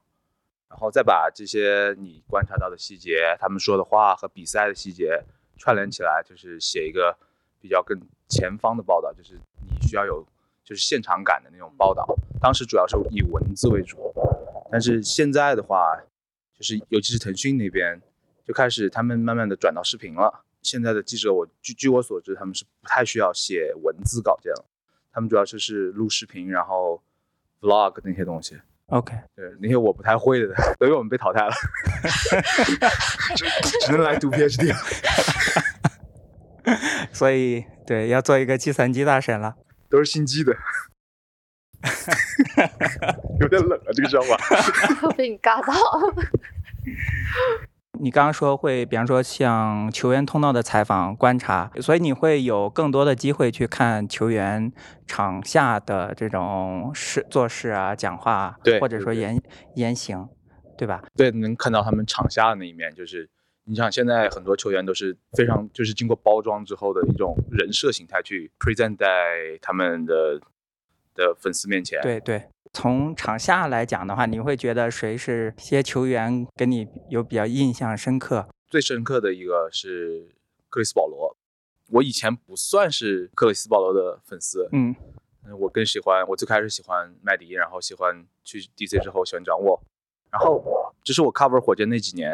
[0.70, 5.24] 然后再把这些你观察到的细节、他们说的话和比赛的细节
[5.58, 7.18] 串联起来，就是写一个
[7.62, 9.40] 比较更前方的报道，就是
[9.70, 10.22] 你需要有
[10.66, 12.06] 就是现场感的那种报道。
[12.42, 14.14] 当时主要是以文字为主，
[14.70, 15.96] 但是现在的话，
[16.58, 18.02] 就是尤其是腾讯那边
[18.44, 20.44] 就开始他们慢慢的转到视频了。
[20.62, 24.66] 现在的记者，我据据我所知，他们是不太需要写文字稿件了，
[25.14, 27.02] 他们主要就是录视频，然后。
[27.66, 31.52] Vlog 那些东西，OK，对那些我不太会的，所以我们被淘汰了，
[33.36, 33.46] 只
[33.80, 34.76] 只能来读 PhD 了。
[37.12, 39.56] 所以对，要做一个计算机大神了，
[39.90, 40.56] 都是心机的，
[43.40, 44.36] 有点冷啊，这个笑话，
[45.18, 45.74] 被你尬到。
[48.00, 54.72] 你刚刚说会，比方说像球员通道的采访观察，所以你会有更多的机会去看球员
[55.08, 59.42] 场下的这种事、做事啊、讲话，对，或者说言
[59.76, 60.28] 言行，
[60.78, 61.04] 对吧？
[61.16, 63.30] 对，能看到他们场下的那一面，就是
[63.66, 70.40] 你想现在很多球员都是非常就是经过包装之后的一种人设形态去 present 在他们的
[71.14, 72.44] 的粉丝面前，对对。
[72.76, 78.50] 从场下来讲的话，你会觉得谁是些球员跟你有比较印象深刻？
[78.68, 80.36] 最深刻的一个是
[80.68, 81.38] 克里斯保罗。
[81.92, 84.94] 我以前不算是克里斯保罗的粉丝，嗯，
[85.58, 89.82] 我更喜欢我最开始喜欢麦迪，然后喜欢去 DC 之后喜欢掌握，
[90.30, 90.62] 然后
[91.02, 92.30] 这是我 cover 火箭那几年，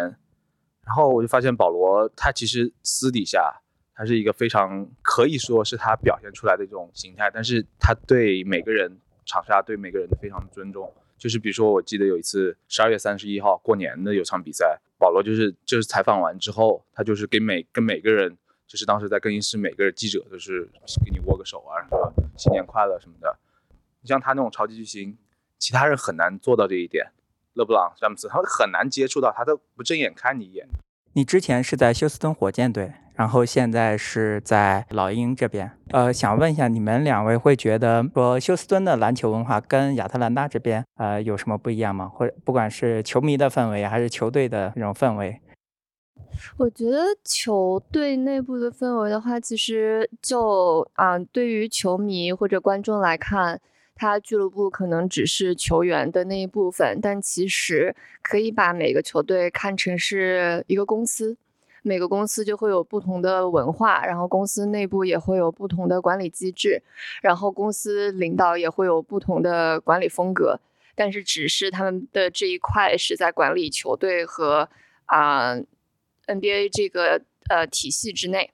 [0.84, 3.62] 然后我就发现保罗他其实私底下
[3.93, 8.99] 他是一个非常可以说是他表现出来的一种形态，但是他对每个人。
[9.25, 20.69] 场下对每个人都非常的尊重，就是比如说，我记得有一次十二月三十一号过年的有场比赛，保罗就是就是采访完之后，他就是给每跟每个人，就是当时在更衣室每个记者都是
[21.05, 23.38] 给你握个手啊，说新年快乐什么的。
[24.01, 25.17] 你像他那种超级巨星，
[25.60, 27.12] 其他人很难做到这一点。
[27.53, 30.65] 勒布朗、詹姆斯，他很难接触到，他都不正眼看你一眼。
[31.13, 35.69] 你之前是在休斯顿火箭队，然后现在是在老鹰这边。
[35.89, 42.08] 呃，想问一下，你们两位会觉得说休斯顿的篮球文化跟亚特兰大这边呃有什么不一样吗？
[42.08, 45.41] 或者不管是球迷的氛围还是球队的那种氛围？
[46.58, 53.60] 我觉得球队内部的氛围的话，其实就啊，对于球迷或者观众来看。
[54.02, 61.38] 他俱乐部可能只是球员的那一部分，但其实可以把每个球队看成是一个公司，
[61.84, 66.82] 每个公司就会有不同的文化，然后公司内部也会有不同的管理机制，
[67.22, 70.60] 然后公司领导也会有不同的管理风格，
[70.96, 74.68] 但是只是他们的这一块是在管理球队和
[75.06, 75.54] 啊
[76.26, 78.50] NBA 这个呃体系之内，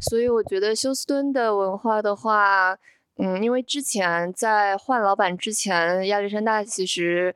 [0.00, 2.78] 所以我觉得休斯敦的文化的话。
[3.16, 7.32] 嗯，因为之前在换老板之前，亚历山大其实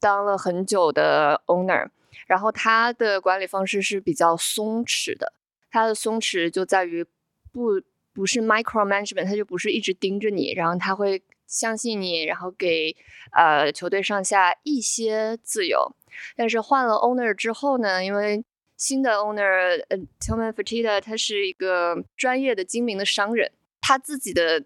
[0.00, 1.86] 当了很久的 owner，
[2.26, 5.34] 然后他的管理方式是比较松弛的。
[5.70, 7.04] 他的松弛就在于
[7.52, 7.82] 不
[8.14, 12.96] 不是 micro management，他就不是一直盯着你，然后他会相信你，然后给
[13.32, 15.94] 呃球队上下一些自由。
[16.34, 18.42] 但是换了 owner 之后呢，因为
[18.78, 24.64] 新的 owner 呃 Tillman Fertitta 他是一个专业的精明的商人，他自己的。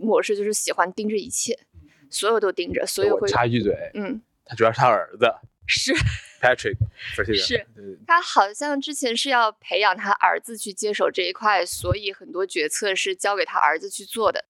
[0.00, 1.58] 模式就是喜欢盯着一切，
[2.08, 5.32] 所有都盯着，所以会插一句嘴，嗯，他主要是他儿子
[5.68, 5.92] 是
[6.40, 6.76] Patrick，
[7.36, 7.66] 是，
[8.06, 14.46] 他好像之前是要培养他儿子去接手这一块，所以很多决策是交给他儿子去做的。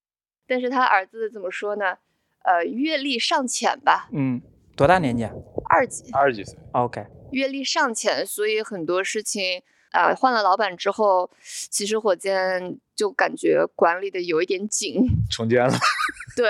[0.46, 1.98] 但是他儿子怎么说呢？
[2.42, 4.08] 呃，阅历尚浅吧。
[4.12, 4.40] 嗯，
[4.74, 5.24] 多大年纪？
[5.68, 6.10] 二几？
[6.12, 6.58] 二十几岁。
[6.72, 9.62] OK，阅历尚浅，所以很多事情。
[9.90, 11.30] 啊，换了老板之后，
[11.70, 15.72] 其实火箭就感觉管理的有一点紧， 重建了。
[16.36, 16.48] 对，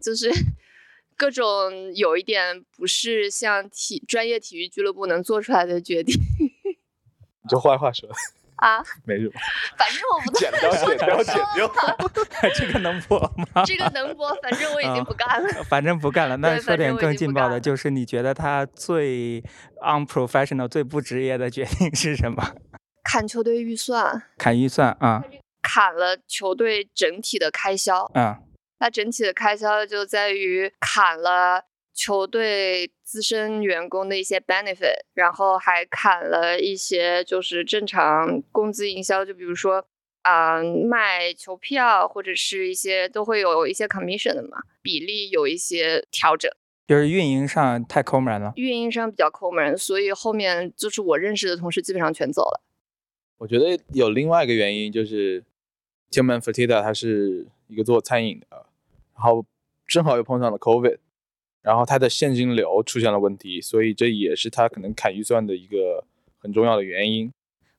[0.00, 0.30] 就是
[1.16, 6.14] 各种有一点不是像体专业体育俱乐部能做出来的决定
[7.48, 8.08] 就坏话说，
[8.56, 8.82] 啊。
[9.04, 9.32] 没什么，
[9.76, 11.72] 反正我不剪掉，剪掉，剪掉。
[12.54, 13.18] 这个能播
[13.54, 13.64] 吗？
[13.64, 15.64] 这个能播，反正我已经不干了。
[15.64, 16.36] 反正不干了。
[16.38, 19.42] 那说点更劲爆的，就是你觉得他最
[19.82, 22.54] unprofessional、最不职业的决定是什么？
[23.08, 25.24] 砍球队预算，砍预算啊
[25.62, 28.02] 砍了球队整体的开销。
[28.14, 28.40] 啊
[28.78, 31.62] 那整体的开销就在于砍了
[31.94, 39.86] 球队资深员工的一些 benefit，然后还砍了一些就是正常工资营销，就比如说
[40.22, 46.50] 啊、卖球票或者是一些都会有一些 commission 的嘛，比例有一些调整。
[46.86, 48.52] 就是运营上太抠门了。
[48.56, 52.60] 运营商比较抠门，所以后面就是我认识的同事基本上全走了。
[53.38, 55.44] 我觉得有另外一个原因就是
[56.10, 58.46] t i m a n Fertitta 他是一个做餐饮的，
[59.14, 59.44] 然后
[59.86, 60.98] 正好又碰上了 COVID，
[61.62, 66.04] 然后他的现金流出现了问题，所以这也是他可能砍预算的一个
[66.38, 67.30] 很重要的原因。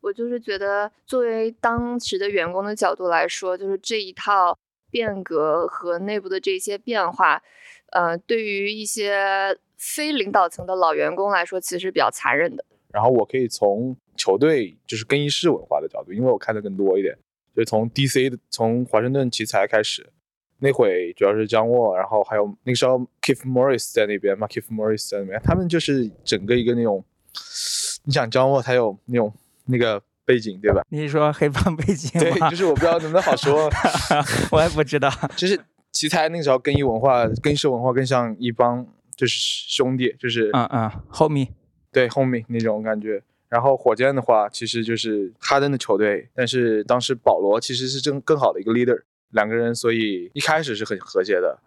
[0.01, 4.57] 我就是觉得，作为当时的员工的角度来说，就是这一套
[4.91, 7.41] 变革和内部的这些变化，
[7.91, 12.63] 呃，对于一些非领导层的老员工来说，其实比较残忍的。
[12.97, 17.15] 然后我可以从球队就是更衣室文化的角度，因为我看的更多一点，
[17.55, 20.09] 就是从 DC 的从华盛顿奇才开始，
[20.57, 27.05] 那会主要是江沃，然后还有那个时候 Keith Morris 在那边嘛，Keith Morris 在那边，他们就是整个一个那种，
[28.05, 29.31] 你想江沃他有那种
[29.65, 30.81] 那个背景对吧？
[30.89, 33.69] 你是说黑帮背景对， 就是我不知道能不能好说
[34.51, 35.11] 我也不知道。
[35.35, 35.59] 就是
[35.91, 38.83] 奇才那个时候更衣文化、更衣室文化更像一帮
[39.15, 41.47] 就是兄弟，就是嗯嗯，后面
[41.97, 43.23] 对 homie 那种感觉。
[43.49, 51.57] 然后火箭的话，其实就是哈登的球队，但是当时保罗其实是更更好的一个 leader，两个人，所以一开始是很和谐的。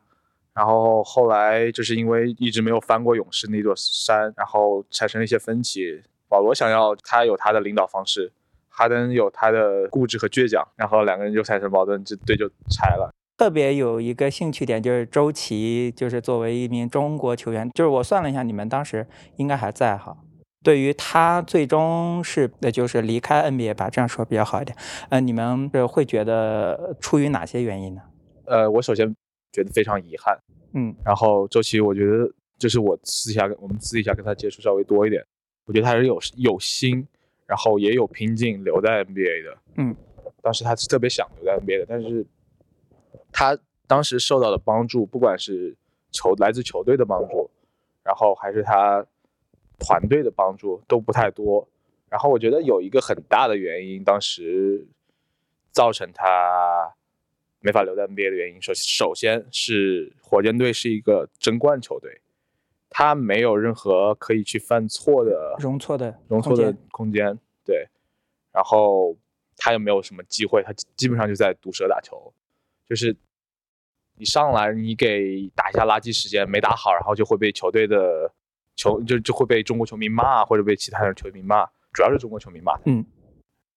[0.55, 6.01] 然后后来就是因为一直没有翻过勇士那座山，然后产生了一些分歧。
[6.29, 8.31] 保罗想要他有他的领导方式，
[8.69, 13.13] 哈登有他的固执和倔强，然后两个人就产生矛盾，这队就拆了。
[13.41, 20.15] 特别有一个兴趣点就是周琦，就是作为一名中国球员，就是我算了一下，你们当时应该还在哈。
[20.63, 24.77] 对于他最终是呃就是离开 NBA 吧，这样说比较好一点。
[25.09, 28.03] 呃，你们是会觉得出于哪些原因呢？
[28.45, 29.11] 呃，我首先
[29.53, 30.39] 觉得非常遗憾，
[30.75, 35.25] 嗯然后周琦，我觉得就是我私下跟我们私底下跟他接触稍微多一点，
[35.65, 37.09] 我觉得他是有有心，
[37.47, 39.57] 然后也有拼劲留在 NBA 的。
[39.79, 39.97] 嗯，
[40.43, 42.27] 当时他是特别想留在 NBA 的，但是
[43.33, 45.77] 他当时受到的帮助，不管是
[46.11, 47.51] 球来自球队的帮助，
[48.03, 49.05] 然后还是他
[49.79, 51.69] 团队的帮助，都不太多。
[52.09, 54.87] 然后我觉得有一个很大的原因，当时
[55.71, 56.93] 造成他
[57.61, 62.21] 没法留在 NBA 的原因，首首先是火箭队是一个争冠球队，
[62.89, 67.89] 他没有任何可以去犯错的容错的容错的空间，对。
[68.53, 69.17] 然后
[69.57, 72.33] 他又没有什么机会，他基基本上就在毒蛇打球，
[72.91, 73.17] 就是
[74.19, 78.29] 你上来你给打一下垃圾时间没打好，然后就会被球队的
[78.75, 82.83] 球就就会被中国球迷骂，或者被其他人球迷骂，主要是中国球迷骂他。
[82.87, 83.07] 嗯，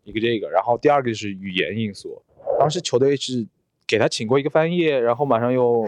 [0.03, 2.23] 一个这个，然后第二个就是语言因素，
[2.59, 3.47] 当时球队是
[3.85, 5.85] 给他请过一个翻译，然后马上又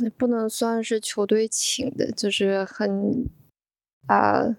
[0.00, 3.28] 那不能算是球队请的，就是很
[4.06, 4.56] 啊、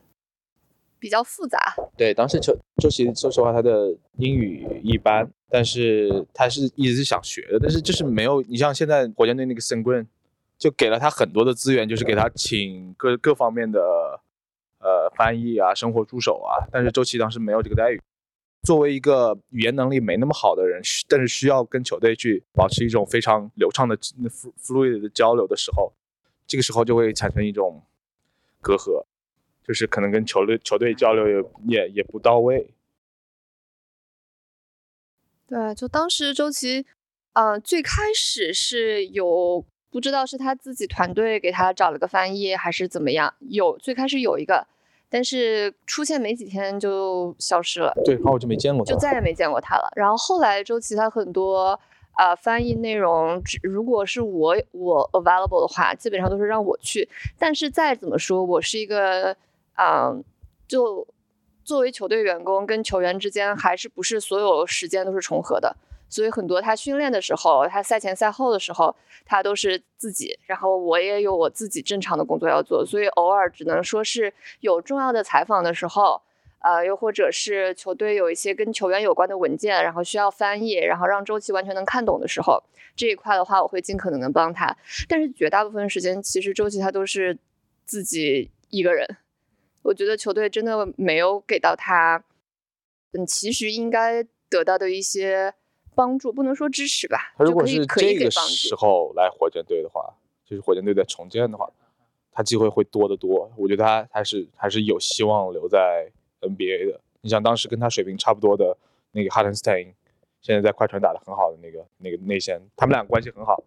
[1.01, 1.57] 比较复杂。
[1.97, 10.07] 对，当时球周琦说实话他的英语一般，但是他是一直是想学的，但是就是没有，你像现在火箭队那个 s e n g r e n
[10.59, 13.81] 就给了他很多的资源，就是给他请各各方面的
[14.79, 17.99] 呃翻译啊、生活助手啊，但是周琦当时没有这个待遇。
[18.63, 20.79] 作为一个语言能力没那么好的人，
[21.09, 25.91] 但是需要跟球队去保持一种非常流畅的 flu- fluid 的交流的时候，
[26.45, 27.81] 这个时候就会产生一种
[28.61, 29.03] 隔阂，
[29.71, 32.73] 就是可能跟球队球队交流也也也不到位。
[35.47, 36.85] 对，就当时周琦，
[37.31, 44.67] 呃，最开始是有不知道是他自己团队给他找了个翻译还是怎么样，有最开始有一个，
[45.09, 47.93] 但是出现没几天就消失了。
[48.03, 48.99] 对，然后我就没见过他就。
[48.99, 49.89] 再也没见过他了。
[49.95, 51.79] 然后后来周琦他很多
[52.17, 57.07] 呃翻译内容，只如果是我我 available 的话，基本上都是让我去。
[57.39, 59.35] 但是再怎么说，我是一个
[59.77, 60.23] 嗯、
[60.67, 61.07] 就
[61.63, 65.75] 作为球队员工跟球员之间，还是不是所有时间都是重合的。
[66.09, 68.93] 所以很多他训练的时候，他赛前赛后的时候，
[69.25, 76.21] 他都是自己，然后我也有我自己正常的工作要做，所以偶尔只能说是有重要的采访的时候，
[76.59, 82.61] 呃，又或者是球队有一些跟球员有关的文件，然后需要翻译，然后让周琦完全能看懂的时候，
[82.93, 84.75] 这一块的话，我会尽可能的帮他。
[85.07, 87.37] 但是绝大部分时间，其实周琦他都是
[87.85, 89.07] 自己一个人。
[89.83, 92.23] 我觉得球队真的没有给到他，
[93.13, 95.53] 嗯，其实应该得到的一些
[95.95, 98.29] 帮助，不能说支持吧，他如果是这个给。
[98.29, 100.13] 时候来火箭队的话，
[100.45, 101.69] 就是火箭队在重建的话，
[102.31, 103.51] 他机会会多得多。
[103.57, 106.11] 我觉得他还是还是有希望留在
[106.41, 107.01] NBA 的。
[107.21, 108.77] 你像当时跟他水平差不多的
[109.11, 109.93] 那个哈登斯坦因，
[110.41, 113.63] 现在在快船打得很好的那个那个内线，他们俩关系很好。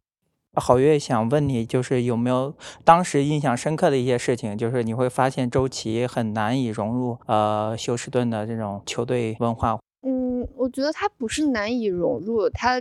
[0.54, 4.56] 郝月想问你，就是有没有当时印象深刻的一些事情？
[4.56, 9.78] 就是你会发现周琦很难以融入呃休斯顿的这种球队文化。
[10.02, 12.80] 嗯，我觉得他不是难以融入，他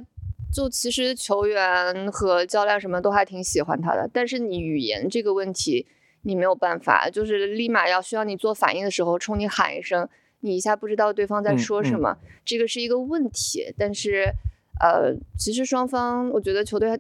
[0.53, 5.87] 就其实球员和教练什么都还挺喜欢他的，但是你语言这个问题
[6.21, 10.07] 你没有办法，就是立马要需要你做反应的时候冲你喊一声，
[10.41, 13.73] 你一下不知道对方在说什么，这个是一个问题。
[13.77, 14.31] 但是
[14.79, 16.99] 呃，其实双方我觉得球队还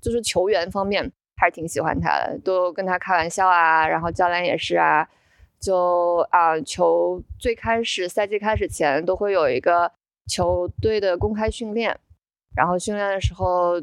[0.00, 5.08] 就是球员方面还是挺喜欢他的，都跟他开玩笑啊，然后教练也是啊。
[5.60, 9.92] 就啊、球最开始赛季开始前都会有一个
[10.26, 11.94] 球队的公开训练，
[12.56, 13.74] 然后训练的时候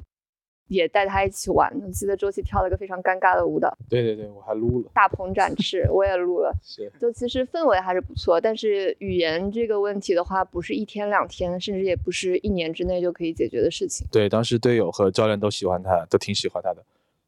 [0.68, 1.72] 也带他一起玩。
[1.84, 4.92] 我记得周琦跳了个非常尴尬的舞蹈，对对对，我还录了。
[4.94, 6.54] 大鹏展翅，我也录了。
[6.64, 14.08] 是，就其实氛围还是不错，但是语言这个问题的话，不是一天两天，甚至也不是一年之内就可以解决的事情。
[14.12, 16.84] 对，当时队友和教练都喜欢他，都挺喜欢他的，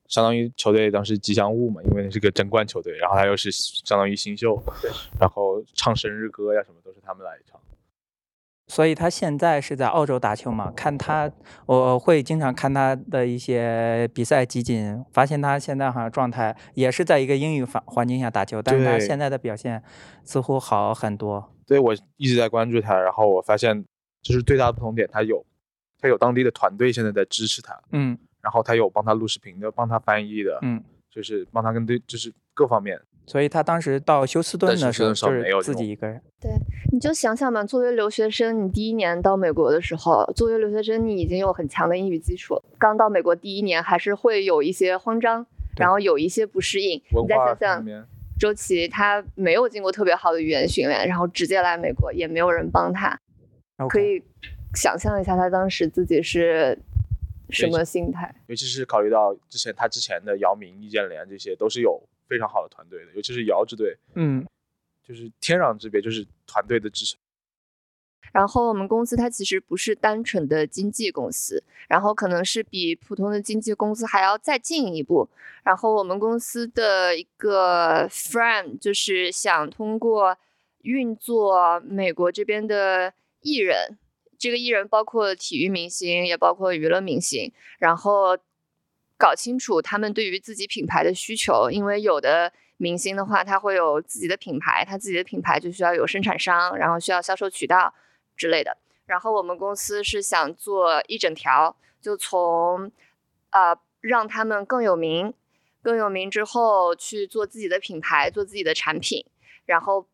[0.07, 4.61] 相当于球队当时吉祥物嘛，因为那是个争冠球队，然后他又是相当于新秀，
[5.19, 7.59] 然后唱生日歌呀什么都是他们来唱。
[8.70, 10.72] 所以他现在是在澳洲打球嘛？
[10.76, 11.30] 看他，
[11.65, 19.84] 我会经常看他的一些比赛集锦，发现他现在好像状态也是在一个英语环环境下打球，但是他现在的表现
[20.24, 21.51] 似乎好很多。
[21.65, 23.84] 对我一直在关注他，然后我发现
[24.22, 25.43] 就是最大的不同点，他有
[25.99, 33.01] 他有当地的团队现在在支持他，嗯然后他有帮他录视频的，帮他翻译的，嗯，就是帮他跟队，就是各方面。
[33.30, 36.19] 所以他当时到休斯顿的时候就是自己一个人。
[36.41, 36.49] 对
[36.91, 42.59] 你就想想嘛，作为留学生，你第一年到美国的时候，作为留学生，你已经有很强的英语基础。
[42.80, 45.45] 刚到美国第一年，还是会有一些慌张，
[45.77, 46.99] 然后有一些不适应。
[47.11, 48.03] 文化你再想想，方面，
[48.39, 53.15] 周琦他没有经过特别好的语言训练，然后直接来美国，也没有人帮他
[53.88, 54.23] 可以
[54.73, 56.75] 想象一下他当时自己是
[57.51, 58.34] 什么心态。
[58.47, 64.45] 尤其是考虑到之前他之前的姚明、易建联这些都是有非常好的团队的，尤其是姚支队，嗯
[65.03, 67.19] 就是天壤之别，就是团队的支撑。
[68.32, 75.27] 然后我们公司它其实不是单纯的经纪公司，然后可能是比普通的经纪公司还要再进一步。
[75.63, 80.38] 然后我们公司的一个 frame 就是想通过
[80.84, 83.11] 运作美国这边的
[83.41, 83.97] 艺人，
[84.38, 88.38] 这个艺人包括体育明星，也包括娱乐明星，然后
[89.20, 97.93] 搞清楚他们对于自己品牌的需求，因为有的明星的话，他会有自己的品牌，他自己的品牌就需要有生产商，然后需要销售渠道
[98.38, 98.78] 之类的。
[99.05, 102.89] 然后我们公司是想做一整条，就从
[103.49, 105.34] 呃让他们更有名，
[105.82, 109.26] 更有名之后去做自己的品牌，做自己的产品，
[109.65, 110.07] 然后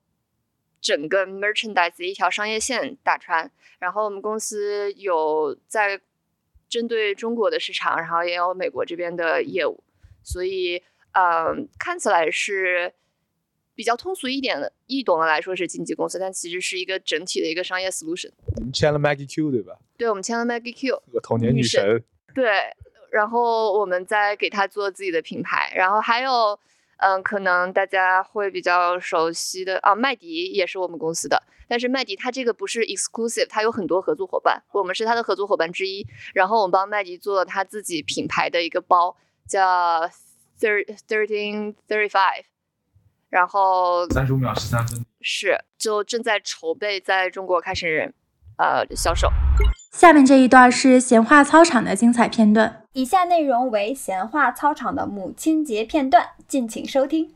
[0.81, 3.51] 整个 merchandise 一条商业线打穿。
[3.77, 6.01] 然后我们公司有在
[6.69, 9.83] 针对中国的市场，然后也有美国这边的业务，
[10.23, 10.81] 所以
[11.13, 12.93] 嗯，看起来是
[13.73, 18.31] 比较通俗一点的、易懂的来说是经纪公司，但其实是一个整体的一个商业 solution。
[18.55, 19.77] 我们签了 Maggie Q 对吧？
[19.97, 22.03] 对，我们签了 Maggie Q，我童年女女神神。
[22.33, 22.51] 对，
[23.11, 26.59] 然后我们再给他做自己的品牌，然后还有，
[26.97, 36.05] 嗯，可能大家会比较熟悉的啊，麦迪也是我们公司的，但是麦迪他这个不是 exclusive，他有很多合作伙伴，我们是他的合作伙伴之一。
[36.33, 39.15] 然后我们帮麦迪做了他自己品牌的一个包，
[39.47, 40.09] 叫
[40.59, 42.43] thir thirteen thirty five，
[43.29, 45.05] 然后三十五秒十三分。
[45.21, 48.13] 是就正在筹备在中国开始
[48.57, 49.27] 呃销售。
[49.91, 52.83] 下面这一段是闲话操场的精彩片段。
[52.93, 57.34] 以下内容为闲话操场的母亲节片段，敬请收听。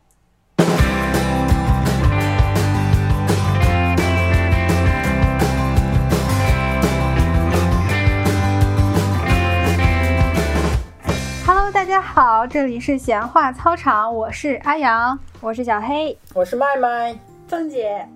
[11.70, 15.18] Hello，大家好，这里是闲话操场，我是阿阳。
[15.40, 17.16] 我是小黑，我是麦麦，
[17.48, 18.08] 凤姐。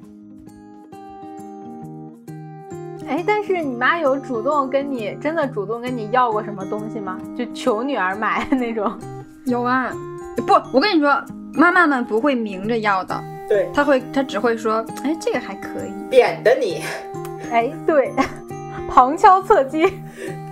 [3.07, 7.19] 哎，但是你妈有主动跟你真的主动跟你要过什么东西吗？
[7.37, 8.91] 就求女儿买那种？
[9.45, 9.91] 有啊，
[10.47, 11.23] 不，我跟你说，
[11.53, 16.81] 妈妈们不会明着要的，对，她会，她只会说，哎，这个还可以，扁的你。
[17.51, 18.11] 哎，对，
[18.93, 19.81] 旁敲侧击。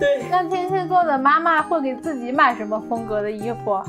[0.00, 3.80] 对，那天蝎座的妈妈会给自己买什么风格的衣服？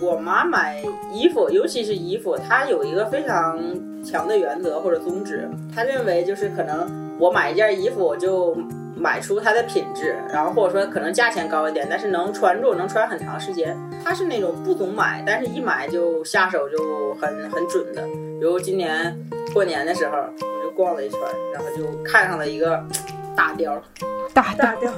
[0.00, 3.60] 我妈买衣服，尤其是衣服，她有一个非常
[4.02, 8.56] 强的原则或者宗旨，她认为就是可能我买一件衣服，我就
[8.96, 13.76] 买出它的品质，然后或者说可能价钱高一点，但是能穿住，能穿很长时间。
[14.02, 18.02] 她是那种不总买，但是一买就下手就很很准的。
[18.40, 19.14] 比如今年
[19.52, 21.20] 过年的时候，我就逛了一圈，
[21.52, 22.82] 然后就看上了一个
[23.36, 23.78] 大貂，
[24.32, 24.90] 大大貂。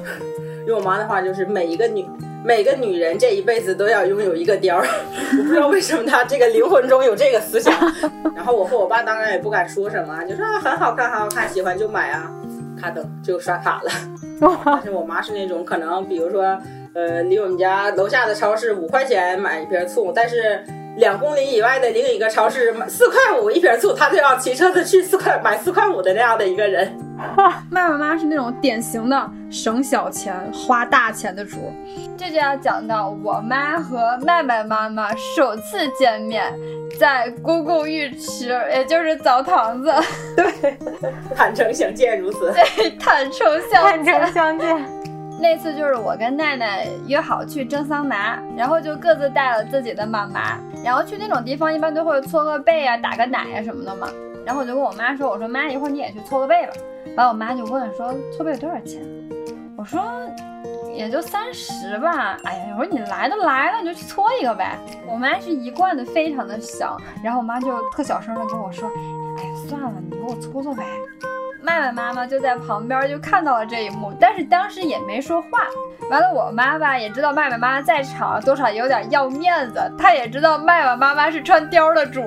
[0.66, 2.06] 用 我妈的话就是每一个女。
[2.44, 4.86] 每个女人这一辈子都要拥有一个貂儿，
[5.38, 7.74] 我不知道为什么她这个灵魂中有这个思想。
[8.34, 12.32] 然后我和我爸当然也不敢说什么，就说很好看，很好看，喜欢就买啊，
[12.80, 13.90] 卡登就刷卡了。
[14.64, 16.56] 但是我妈是那种可能，比如说，
[16.94, 20.62] 呃，离我们家楼下的超市五块钱买一瓶醋，但是。
[20.98, 26.92] 两公里以外的另一个超市买四块五一瓶醋，他就要骑车子去四块买四块五的那样的一个人。
[27.70, 31.72] 麦妈妈是那种典型的省小钱花大钱的主。
[32.16, 36.52] 这就要讲到我妈和麦麦妈妈首次见面，
[36.98, 39.92] 在公共浴池，也就是澡堂子。
[40.36, 40.76] 对，
[41.34, 42.52] 坦诚相见如此。
[42.52, 45.07] 对，坦诚相坦诚相见。
[45.40, 54.08] 那次就是我跟奈奈约好去蒸桑拿，然后就各自带了自己的妈妈，然后去那种地方一般都会搓个背啊、打个奶啊什么的嘛。
[54.44, 56.72] 然后我就跟我妈说：“我说妈，一会儿你也去搓个背吧。”
[57.16, 59.00] 完我妈就问说：“搓背多少钱？”
[59.76, 60.02] 我说
[60.96, 64.78] ：“也就三十吧。”哎呀，我说你来都来了，你就去搓一个呗。
[65.06, 68.88] 我妈是一贯的非常的小，然后我妈就特小声的跟我说
[69.38, 70.82] ：“哎呀，算了，你给我搓搓呗。”
[71.68, 75.66] 麦麦妈妈就在旁边，就看到了这一幕，但是当时也没说话。
[76.08, 79.92] 完了，我妈吧也知道麦麦妈妈在场，多少有点要面子。
[79.98, 82.22] 她也知道麦麦妈妈是穿貂的主，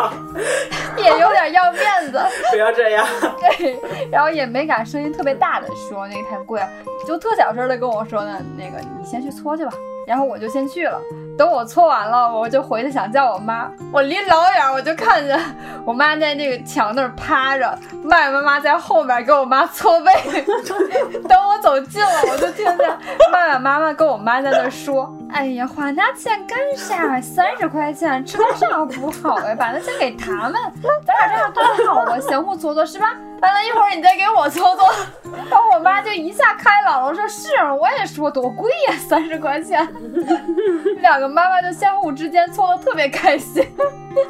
[0.96, 2.18] 也有点要面子。
[2.50, 3.06] 不要这样。
[3.38, 3.78] 对，
[4.10, 6.68] 然后也没敢声音特别大的说那个太贵了，
[7.06, 9.72] 就特小声的跟我说呢，那个你先去搓去吧。
[10.06, 10.98] 然后我就先去了。
[11.36, 13.70] 等我搓完了，我就回去想叫我妈。
[13.92, 15.38] 我离老远我就看见
[15.84, 20.12] 我妈在那个墙那儿趴着，麦妈妈在后面给我妈搓背。
[21.28, 22.98] 等我走近了，我就听见
[23.32, 27.20] 麦麦妈妈跟我妈在那说：“哎呀，花那钱干啥？
[27.20, 29.54] 三十块钱吃点啥不好呀？
[29.58, 30.54] 把那钱给他们，
[31.04, 32.18] 咱俩这样多好啊！
[32.20, 33.14] 相互搓搓是吧？
[33.46, 34.88] 完了一会儿你再给我搓搓。”
[35.48, 39.86] 然后我妈就一下开朗了，说：“是，我也说多贵呀，三十块钱。
[41.00, 41.26] ”两个。
[41.36, 43.62] 妈妈就相互之间搓的特别开心，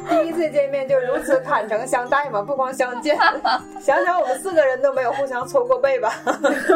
[0.09, 3.17] 第一次见面就如此坦诚相待嘛，不光相见。
[3.79, 6.11] 想想我们四个人都没有互相搓过背吧？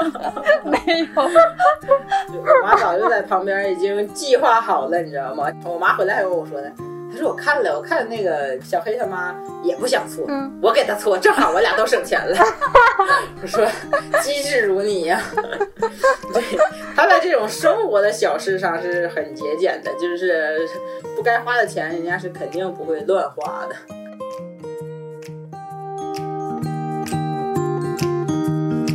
[0.63, 1.21] 没有。
[1.21, 5.51] 我妈早就在旁边已经计划好了，你知道吗？
[5.65, 6.71] 我妈回来还跟我说的。
[7.11, 10.25] 他说我看了，我看那个小黑他妈也不想搓，
[10.61, 12.37] 我给他搓，正好我俩都省钱了。
[13.41, 13.65] 我 说
[14.21, 15.21] 机智如你呀，
[16.33, 16.43] 对，
[16.95, 20.67] 他在这种生活的小事上是很节俭的，就是
[21.15, 23.75] 不该花的钱，人家是肯定不会乱花的。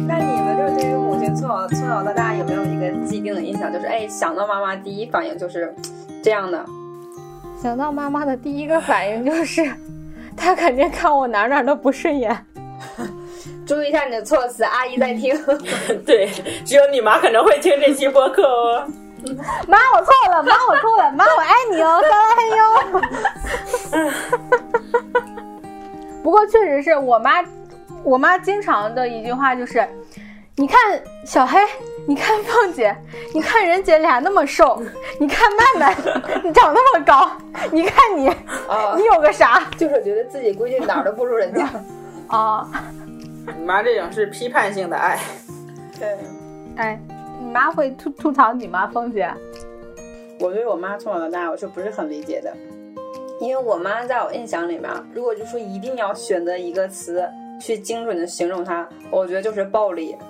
[0.08, 5.74] 那你们就是对于母亲从小从小到大有没有一个既定的印象，就是哎想到妈妈第一反应就是
[6.22, 6.64] 这样的？
[7.66, 9.68] 想到妈妈的第一个反应就是，
[10.36, 12.46] 她肯定看我哪哪都不顺眼。
[13.66, 15.36] 注意一下你的措辞，阿姨在听。
[16.06, 16.30] 对，
[16.64, 18.86] 只有你妈可能会听这期播客哦。
[19.66, 24.12] 妈，我错了，妈，我错了，妈，我爱你哦，撒拉嘿哟。
[26.22, 27.44] 不过确实是我妈，
[28.04, 29.84] 我妈经常的一句话就是。
[30.58, 30.78] 你看
[31.26, 31.58] 小黑，
[32.06, 32.96] 你看凤姐，
[33.34, 34.82] 你看人姐俩那么瘦，
[35.20, 35.46] 你看
[35.78, 37.30] 曼曼，你长那么高，
[37.70, 38.22] 你看你，
[38.96, 39.68] 你有个啥？
[39.76, 41.68] 就是觉得自己闺女哪儿都不如人家。
[42.28, 42.66] 啊，
[43.58, 45.20] 你妈这种是批判性的爱。
[46.00, 46.16] 对，
[46.76, 46.98] 哎，
[47.38, 48.86] 你妈会吐吐槽你吗？
[48.86, 49.30] 凤姐？
[50.40, 52.50] 我对我妈从小到大我是不是很理解的？
[53.42, 57.28] 因为我妈在我印象里面，如果就说一定要选择一个词。
[57.60, 60.16] 去精准的形容它，我觉得就是暴力。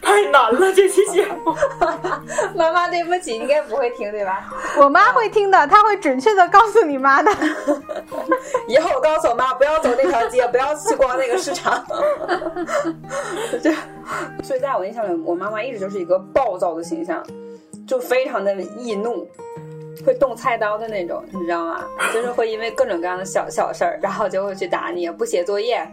[0.00, 1.54] 太难了，这期节目。
[2.54, 4.52] 妈妈，对不起，应该不会听对吧？
[4.76, 7.30] 我妈会听的，她会准确的告诉你妈的。
[8.68, 11.84] 以后我告诉我妈，不要走那条街，不要去逛那个市场。
[13.62, 13.72] 这，
[14.42, 17.24] 所以在我印象里，我妈妈一直就是一个暴躁的形象，
[17.86, 19.26] 就非常的易怒。
[20.04, 21.84] 会动菜刀的那种，你知道吗？
[22.12, 25.86] 就是会因为各种各样的小小事儿，然后就会去打你，不写作业，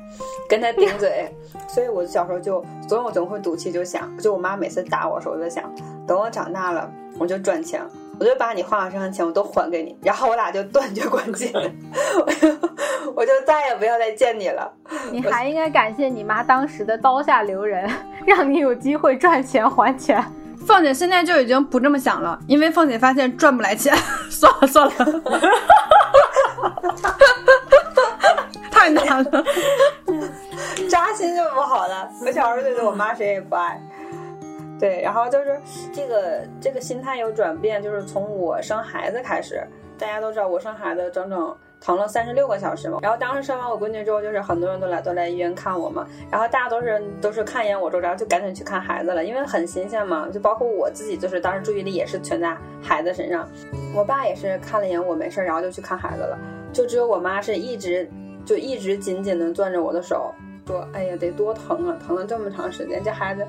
[0.48, 1.30] 跟他顶嘴。
[1.68, 5.64] 所以我小时候就总有总会赌气，就想，就我妈每次打我时候，我就想，
[6.08, 7.82] 等我长大了，我就赚钱，
[8.20, 11.52] 我就把你花我身上钱我都还给你，然后我俩就断绝关系，
[12.26, 12.48] 我 就
[13.16, 14.72] 我就再也不要再见你了。
[15.12, 17.88] 你还应该感谢你妈当时的刀下留人，
[18.26, 20.24] 让你有机会赚钱还钱。
[20.66, 23.96] 凤姐现在就已经不这么想了，因为凤姐发现赚不来钱，
[24.30, 24.94] 算了算了，
[28.70, 29.44] 太难了，
[30.90, 32.10] 扎心就不好了。
[32.26, 33.82] 我小时候对着我妈谁也不爱。
[34.80, 35.60] 对，然后就是
[35.92, 39.62] 这个这个心态有转变，就是从我生孩子开始，
[39.98, 43.00] 大家都知道我生孩子整整疼了三十六个小时嘛。
[43.02, 50.28] 然后当时生完我闺女之后，就是很多人都来都来医院看我嘛，然后大家都是都是看一眼我之后，然后就赶紧去看孩子了，因为很新鲜嘛。
[50.32, 53.48] 就包括我自己，就是当时注意力也是全在孩子身上。
[53.96, 56.38] 我爸也是看了一眼我没事，然后就去看孩子了。
[56.72, 58.10] 就只有我妈是一直
[58.46, 60.34] 就一直紧紧的攥着我的手，
[60.68, 63.46] 说：“哎呀，得多疼啊，疼了这么长时间，这孩子。”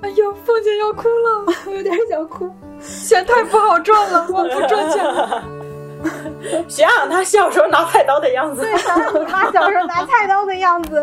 [0.00, 2.50] 哎呀，凤姐要哭了，我有点想哭。
[2.80, 5.44] 钱太不好赚了，我不赚钱了。
[6.68, 11.02] 想想他小时候拿菜刀的样子，对，想想你妈小时候拿菜刀的样子。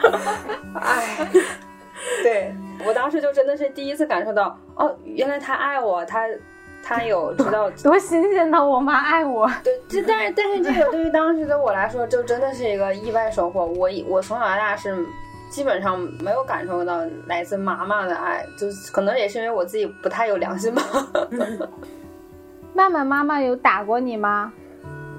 [0.80, 1.28] 哎，
[2.22, 2.54] 对
[2.86, 6.26] 我当时就真的是第一次感受到，哦，原来他爱我，他
[6.82, 9.50] 他有知道 多新鲜呢，我妈爱我。
[9.62, 13.64] 对，这但是但是这个对于当时的我来说，就真的是一个意外收获。
[13.64, 15.04] 我我从小到大是。
[15.50, 16.98] 基本上没有感受到
[17.28, 20.82] 来自妈妈的爱，就可能也是因为我自己不太有良心吧。
[22.74, 24.52] 曼曼妈妈有打过你吗？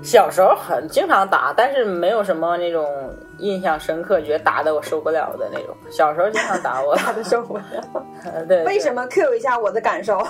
[0.03, 2.86] 小时候很经常打，但是没有什么那种
[3.39, 5.76] 印象深刻，觉得打的我受不了的那种。
[5.89, 7.64] 小时候经常打我， 打的受不了。
[8.47, 10.18] 对，为什么 Q 一下我的感受？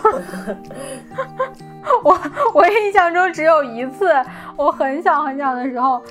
[2.03, 2.17] 我
[2.53, 4.13] 我印象中只有一次，
[4.55, 6.01] 我很小很小的时候，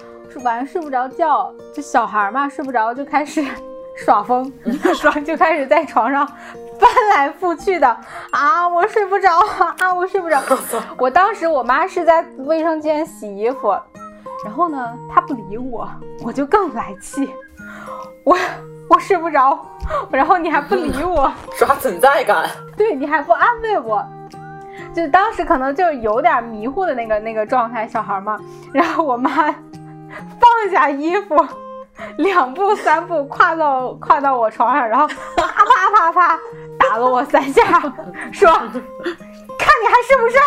[0.42, 3.42] 晚上睡不着觉，就小孩嘛，睡不着就开始。
[3.96, 4.52] 耍疯，
[4.96, 6.28] 耍就开始在床上
[6.84, 7.88] 翻来覆去的
[8.30, 8.68] 啊！
[8.68, 9.30] 我睡不着
[9.78, 9.94] 啊！
[9.94, 10.38] 我睡不着。
[10.98, 13.70] 我当时我妈是在卫生间洗衣服，
[14.44, 15.88] 然后呢，她不理我，
[16.22, 17.32] 我就更来气。
[18.22, 18.36] 我
[18.90, 19.58] 我睡不着，
[20.10, 22.48] 然后你还不理我， 刷存在感。
[22.76, 24.04] 对你还不安慰我，
[24.94, 28.38] 就当时可能就有点迷糊的那个那个状态，小孩嘛。
[28.72, 31.34] 然后我妈放下衣服。
[32.18, 35.14] 两步三步跨到跨到我床上，然后啪
[35.46, 36.40] 啪啪啪
[36.94, 37.60] 打了我三下，
[38.30, 38.48] 说
[39.58, 40.38] ：“看你还是不是？”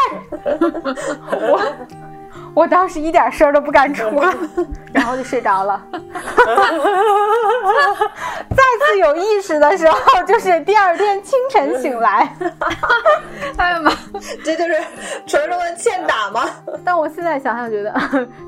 [1.52, 1.62] 我
[2.54, 4.34] 我当时一点声都不敢出了，
[4.94, 5.84] 然后就睡着了。
[8.50, 12.34] 再次有意识的时候，就是第二天清晨醒来。
[13.58, 13.92] 哎呀妈，
[14.46, 14.82] 这就是
[15.26, 16.50] 传说中的欠打吗？
[16.86, 17.94] 但我现在想想，觉得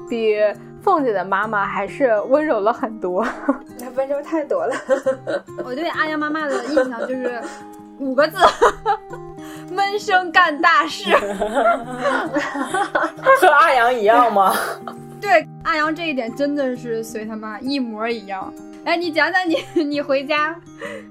[0.10, 0.38] 比。
[0.82, 3.22] 凤姐的妈妈还是温柔了很多，
[3.80, 4.74] 那温柔太多了。
[5.66, 7.38] 我对阿阳妈妈的印象就是
[8.00, 8.38] 五个字：
[9.72, 11.16] 闷声干大事。
[13.42, 14.54] 和阿阳一样吗？
[15.22, 18.52] 对，阿阳这一点真的是随他妈一模一样。
[18.86, 20.56] 哎，你讲讲你， 你回家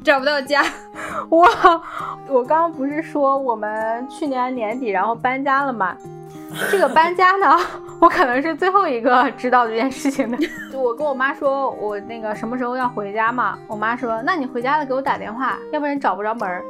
[0.03, 0.65] 找不到家。
[1.29, 1.47] 我
[2.27, 5.95] 我刚刚不是说我们去年年底然后搬家了吗？
[6.71, 7.59] 这个搬家呢，
[8.01, 10.39] 我可能是最后一个知道这件事情的。
[10.73, 13.59] 就我跟我妈说，我那个什么时候要回家嘛？
[13.67, 16.63] 我妈说，那你回家了给我打电话，要不然找不着门。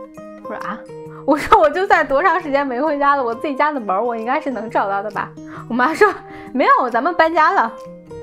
[0.44, 0.78] 我说啊，
[1.26, 5.30] 我说我就算多长时间没回家了，我自己家的门我应该是能找到的吧？
[5.68, 6.12] 我妈说
[6.52, 7.72] 没有，咱们搬家了。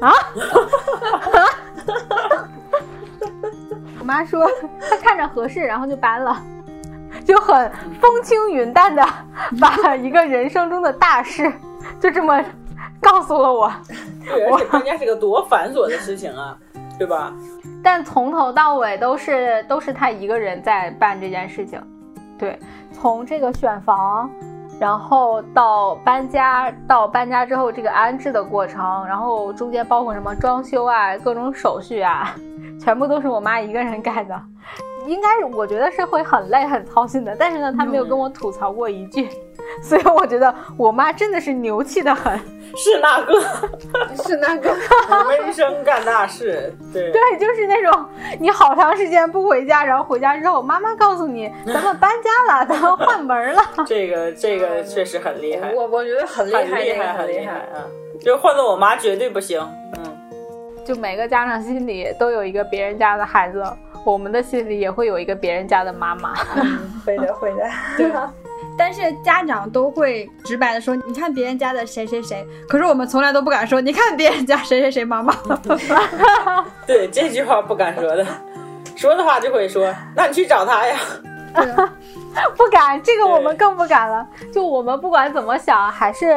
[0.01, 0.11] 啊？
[3.99, 4.45] 我妈说
[4.89, 6.37] 她看着合适，然后就搬了。
[7.23, 9.03] 就很风轻云淡的
[9.61, 11.51] 把一个人生中的大事
[11.99, 12.43] 就这么
[12.99, 13.71] 告诉了我。
[14.27, 16.57] 对，而且搬家是个多繁琐的事情啊，
[16.97, 17.31] 对吧？
[17.83, 21.79] 但从头到尾都是都是他一个人在办这件事情。
[22.37, 22.59] 对，
[22.91, 24.29] 从这个选房，
[24.79, 32.35] 然后到搬家，到搬家之后这个安置的过程，然后中间包括什么装修啊、各种手续啊，
[32.81, 34.41] 全部都是我妈一个人干的。
[35.07, 39.29] 应该我觉得是会很累很操心的，但是呢，他没有跟我吐槽过一句，
[39.81, 42.39] 所以我觉得我妈真的是牛气的很。
[42.75, 43.39] 是那个，
[44.23, 44.75] 是那个，
[45.29, 46.75] 闷声干大事。
[46.91, 48.05] 对对，就是那种
[48.37, 53.61] 你好长时间不回家，然后回家之后，妈妈告诉你咱们搬家了，咱们换门了。
[53.85, 57.87] 这个这个确实很厉害，我我觉得很厉害，很厉害，很厉害啊！
[58.19, 59.61] 就换做我妈绝对不行。
[59.97, 60.17] 嗯，
[60.83, 63.63] 就每个家长心里都有一个别人家的孩子。
[64.05, 66.33] 我们的心里也会有一个别人家的妈妈，
[67.05, 67.67] 会的会的。
[67.97, 68.11] 对，
[68.77, 75.33] 但是家长都会直白的说，你看别人家的谁谁谁，可是我们从来都不敢说，你看别人家谁谁谁妈妈。
[76.85, 78.25] 对，这句话不敢说的，
[78.95, 80.95] 说的话就会说，那你去找他呀。
[82.57, 84.27] 不敢，这个我们更不敢了。
[84.53, 86.35] 就我们不管怎么想，还是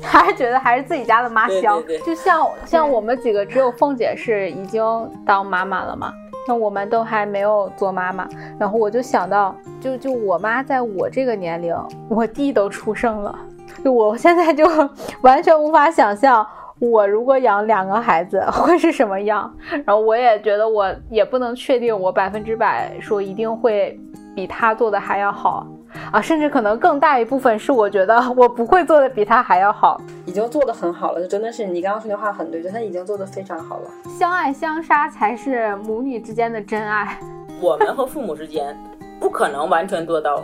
[0.00, 1.82] 还是觉得还是自己家的妈香。
[1.82, 4.82] 对对对就像像我们几个，只有凤姐是已经
[5.26, 6.12] 当妈妈了嘛，
[6.46, 8.28] 那我们都还没有做妈妈。
[8.58, 11.76] 然后我就想到，就就我妈在我这个年龄，
[12.08, 13.38] 我弟都出生了，
[13.84, 14.66] 就我现在就
[15.22, 16.46] 完全无法想象。
[16.78, 19.52] 我如果养两个孩子会是什么样？
[19.84, 23.96] 然后我也觉得我也不能确定我百分之百说一定会
[24.34, 25.64] 比他做的还要好
[26.10, 30.00] 啊，甚至可能更大一部分是我觉得 我不会做的比他还要好。
[30.26, 33.90] 已经做的很好了，就真的是你刚刚说的话很对，就他已经做的非常好了。
[34.18, 37.18] 相爱相杀才是母女之间的真爱。
[37.60, 38.76] 我们和父母之间
[39.20, 40.42] 不可能完全做到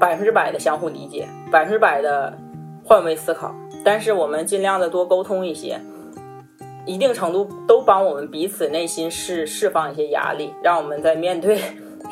[0.00, 2.36] 百分之百的相互理解，百分之百的
[2.82, 5.78] 换位思考，但是我们尽量的多沟通一些，
[6.86, 11.60] 一定程度都帮我们彼此内心释释放一些压力，让我们在面对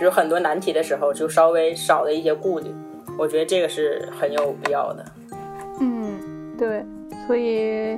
[0.02, 2.74] 就是很多难题的时候，就稍微少了一些顾虑。
[3.16, 5.04] 我觉得这个是很有必要的。
[5.78, 6.84] 嗯，对，
[7.26, 7.96] 所以，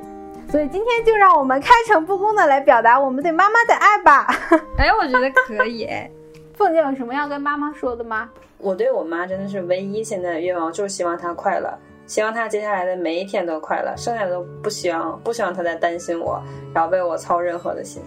[0.51, 4.27] 所以今天就让我们开诚布公的来表达我们对妈妈的爱吧。
[4.77, 5.89] 哎，我觉得可以。
[6.55, 8.29] 凤姐有什么要跟妈妈说的吗？
[8.59, 11.73] 我对我妈真的是唯一现在的愿望，就是希望她快乐，
[12.07, 16.43] 希望她接下来的每一天都快乐，剩下的都不希望，不希望她再担心我，
[16.75, 18.03] 然后为我操任何的心。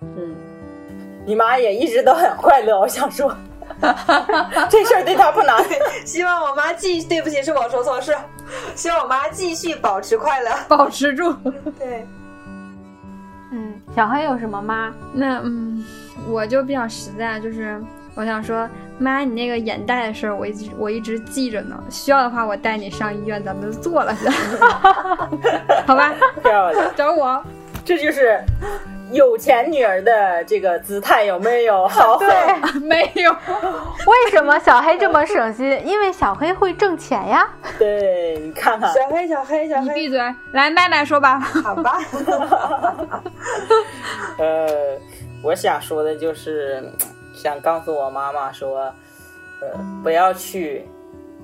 [0.00, 0.34] 嗯，
[1.28, 3.30] 你妈也一直都很快乐，我想说，
[4.70, 5.62] 这事儿对她不难。
[6.06, 8.16] 希望我妈继，对不起，是我说错事，
[8.74, 11.30] 希望我妈继续保持快乐， 保持住。
[11.78, 12.06] 对，
[13.52, 14.94] 嗯，小黑有什么吗？
[15.12, 15.84] 那嗯，
[16.26, 17.78] 我就比较实在，就是
[18.14, 18.66] 我想说，
[18.98, 21.78] 妈，你那个眼袋的事儿，我一直我一直记着呢。
[21.90, 24.26] 需要的话，我带你上医院，咱们就做了去，
[25.86, 26.14] 好吧？
[26.42, 27.44] 漂亮，找我。
[27.84, 28.40] 这就是
[29.10, 31.86] 有钱女儿的这个姿态，有没有？
[31.88, 32.28] 好，对，
[32.80, 33.30] 没有。
[33.32, 35.86] 为什么小黑这么省心？
[35.86, 37.48] 因为小黑会挣钱呀。
[37.78, 40.18] 对，你看看，小黑，小黑，小黑，你闭嘴！
[40.52, 41.38] 来，奈奈说吧。
[41.38, 41.98] 好吧。
[44.38, 44.98] 呃，
[45.42, 46.92] 我想说的就是，
[47.32, 48.92] 想告诉我妈妈说，
[49.60, 49.68] 呃，
[50.02, 50.86] 不要去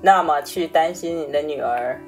[0.01, 1.99] 那么去担心你的女儿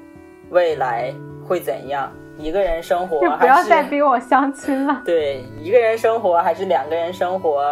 [0.50, 1.12] 未来
[1.46, 2.12] 会怎样。
[2.38, 5.02] 一个人生活就不要再逼我相亲了。
[5.04, 7.64] 对，一个人生活还是两个人生活，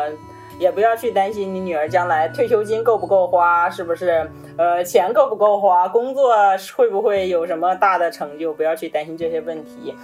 [0.58, 4.28] 也不要去担心你女儿将来退休金够不够花，是不是？
[4.58, 5.86] 呃，钱够不够花？
[5.86, 6.34] 工作
[6.76, 8.52] 会不会有什么大的成就？
[8.52, 9.94] 不要去担心这些问题。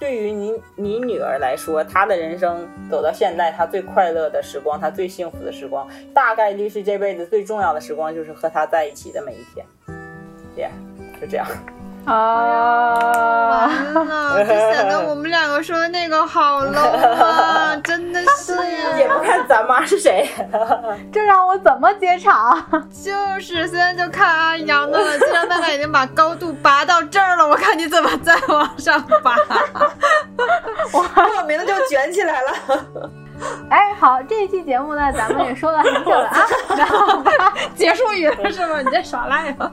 [0.00, 9.66] 对于你你女儿来说，她的人生走到现在，她最快乐的时光，她最幸福的时光，大概率是这辈子最重要的时光，就是和她在一起的每一天。
[10.56, 10.70] 耶、
[11.20, 11.46] 就这样。
[12.06, 12.94] 啊！
[13.50, 18.96] 完了，就显得我们两个说的那个好 low 啊， 真的是呀。
[18.98, 20.28] 也不看咱妈是谁，
[21.12, 22.56] 这让我怎么接场？
[22.90, 25.18] 就是，现在就看阿阳的了。
[25.18, 29.36] 既然大家已经把高度拔到这儿了，我看你怎么再往上拔。
[30.92, 33.10] 我莫名的就卷起来了。
[33.70, 36.46] 哎，好，这一期节目呢，咱们也说了很久了啊，
[36.76, 37.22] 然后
[37.74, 38.80] 结束语了是吗？
[38.84, 39.70] 你在耍赖吗？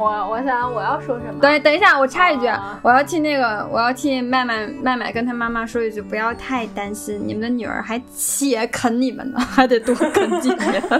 [0.00, 1.38] 我我想我要说什么？
[1.42, 2.46] 等等一下，我插一句，
[2.80, 10.82] 我要替那个，我要替麦麦麦麦跟他妈妈说一句，不要太担心，你们的女儿还且啃你们呢，还得多啃几年。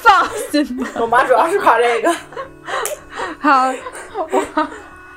[0.00, 2.10] 放心吧，我妈主要是夸这个。
[3.38, 3.70] 好，
[4.30, 4.40] 我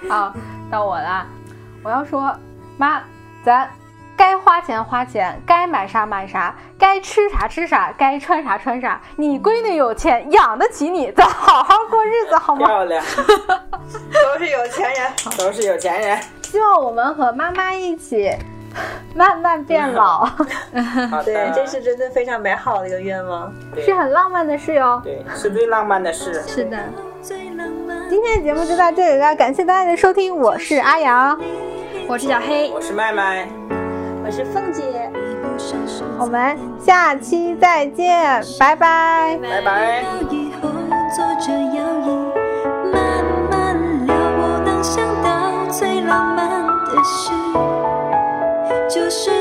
[0.09, 0.33] 好
[0.69, 1.25] 到我了，
[1.83, 2.35] 我要说，
[2.77, 3.01] 妈，
[3.45, 3.69] 咱
[4.17, 8.99] 该花钱花钱，该买啥买啥，该吃啥吃啥，该穿啥穿啥。
[9.15, 12.65] 你闺女有钱，养得起你，咱好好过日子好吗？
[12.65, 13.05] 漂亮，
[14.11, 16.19] 都是有钱人，都是有钱人。
[16.41, 18.31] 希望我们和妈妈一起
[19.13, 20.25] 慢慢变老，
[21.11, 23.53] 好对，这是真的非常美好的一个愿望。
[23.85, 24.99] 是很浪漫的事哟。
[25.03, 26.41] 对，是最浪漫的事。
[26.47, 26.77] 是的，
[27.21, 31.39] 今天的节目就到这里了，感谢大家的收听，我是阿阳，
[32.07, 33.47] 我是小黑，我是麦麦，
[34.27, 34.83] 我是凤姐，
[36.19, 39.39] 我们下期再见，拜拜。
[39.41, 40.03] 拜拜。
[40.29, 40.69] 以后
[41.15, 42.09] 坐着摇椅
[42.91, 47.31] 慢慢聊，我能想到最浪漫的事，
[48.93, 49.31] 就是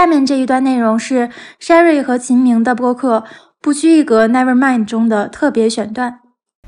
[0.00, 1.28] 下面这一段内容是
[1.60, 3.18] Sherry 和秦明的播客
[3.60, 6.20] 《不拘一格 Never Mind》中的特别选段。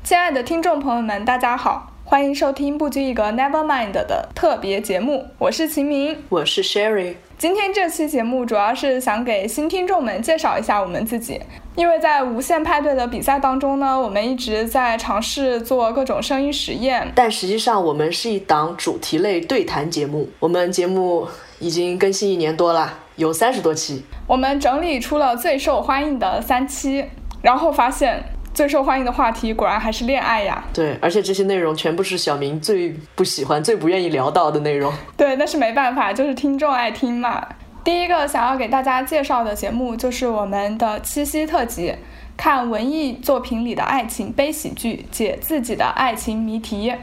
[0.03, 7.15] 亲爱的听众朋友们，大家好，欢欢迎收听不拘一格 Nevermind 的特别节目，我是秦明，我是 Sherry。
[7.39, 11.41] 今天这期节目主要是想给新听众们介绍一下我们自己，
[11.75, 21.27] 因为在无限派对的比赛当中呢，我们一直在尝试做各种声音实验，但实际上我们是一档主题类对谈节目，我们节目
[21.59, 27.05] 已经更新一年多了，有三十多期，我们整理出了最受欢迎的三期，
[27.41, 28.23] 然后发现。
[28.53, 30.63] 最受欢迎的话题果然还是恋爱呀！
[30.71, 34.93] 对，而且这些内容全部是小明最不喜欢、最不愿意聊到的内容。
[35.17, 37.43] 对，那是没办法，就是听众爱听嘛。
[37.83, 41.95] 第一个想要给大家介绍的节目就是我们的七夕特辑，
[42.37, 46.93] 看文艺作品里的爱情悲喜剧，解自己的爱情谜题。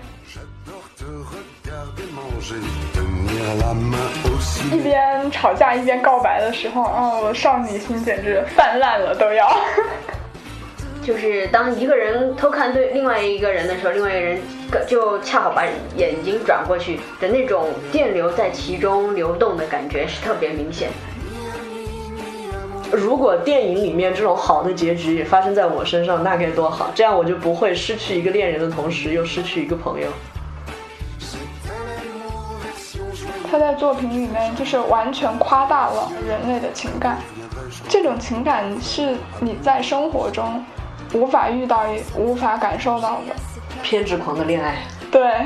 [4.72, 9.48] 一边吵架一边告白的时候，哦，少女心简直泛滥了，都要。
[11.02, 14.38] 就是当一个人偷看对另外一个人的时候，另外一个人
[14.86, 15.64] 就恰好把
[15.96, 20.90] 眼睛转过去的那种电流在其中流动的感觉是特别明显。
[22.92, 26.90] 如果电影里面这种好的结局也发生在我身上，那该多好！
[26.94, 30.08] 这样我就不会失去一个恋人的同时又失去一个朋友。
[33.50, 37.18] 他在作品里面就是完全夸大了人类的情感，
[37.88, 40.64] 这种情感是你在生活中。
[41.12, 43.34] 无法遇到，也无法感受到的
[43.82, 44.76] 偏执狂的恋爱。
[45.10, 45.44] 对，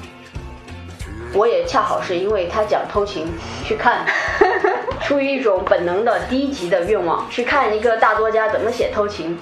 [1.36, 3.30] 我也恰好是因为他讲偷情
[3.62, 4.06] 去看，
[5.02, 9.38] 出于一种本能的低级的愿望去看一个大作家怎么写偷情。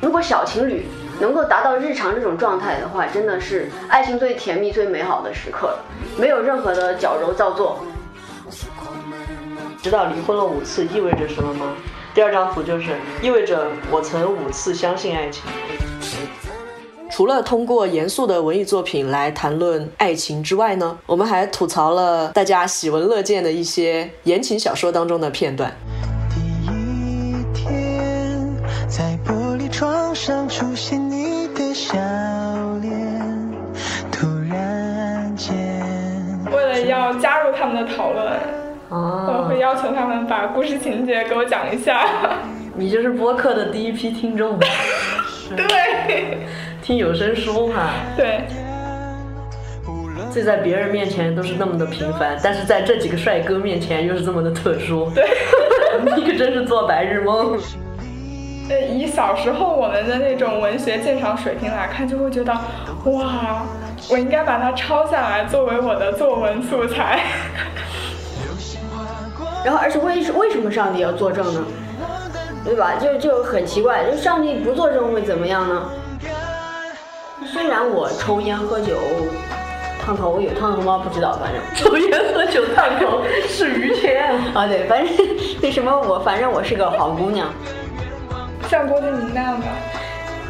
[0.00, 0.86] 如果小情侣
[1.20, 5.84] 能够达到日常这种状态的话，真的是爱情最甜蜜、最美好的时刻了，
[6.18, 7.78] 没有任何的矫揉造作。
[9.82, 11.74] 知道离婚了五次意味着什么吗？
[12.14, 15.42] 第二张图就是意味着我曾五次相信爱情。
[17.10, 25.72] 除了通过严肃的文艺作品来谈论爱情之外呢，我们还吐槽了大家喜闻乐见的一些言情小说当中的片段。
[26.28, 28.54] 第一天，
[28.88, 29.35] 在玻璃
[29.76, 31.98] 窗上出现你的笑
[32.80, 32.90] 脸，
[34.10, 35.54] 突然间。
[36.50, 38.26] 为了要加入他们的讨论。
[38.88, 42.08] 我会要求他们把故事情节给我讲一下。
[42.74, 44.58] 你就是播客的第一批听众。
[45.54, 46.38] 对，
[46.80, 47.90] 听有声书哈。
[48.16, 48.46] 对。
[50.32, 55.10] 这在别人面前都是那么的平凡，但是在这几个帅哥面前又是这么的特殊。
[55.14, 55.22] 对。
[56.16, 57.58] 你可真是做白日梦。
[58.68, 62.52] 呃，以小时候我们的那种文学鉴赏水平来看，就会觉得，
[63.04, 63.62] 哇，
[64.10, 67.22] 我应该把它抄下来作为我的作文素材。
[69.64, 71.64] 然后，而且为为什么上帝要作证呢？
[72.64, 72.94] 对吧？
[73.00, 75.82] 就就很奇怪，就上帝不作证会怎么样呢？
[77.44, 78.96] 虽然我抽烟喝酒
[80.04, 81.00] 烫头，有烫头吗？
[81.02, 84.66] 不知道，反正 抽烟喝酒烫头是于谦啊。
[84.66, 85.14] 对，反正
[85.62, 87.48] 那什么我反正我是个好姑娘，
[88.68, 89.66] 像郭敬明那样的？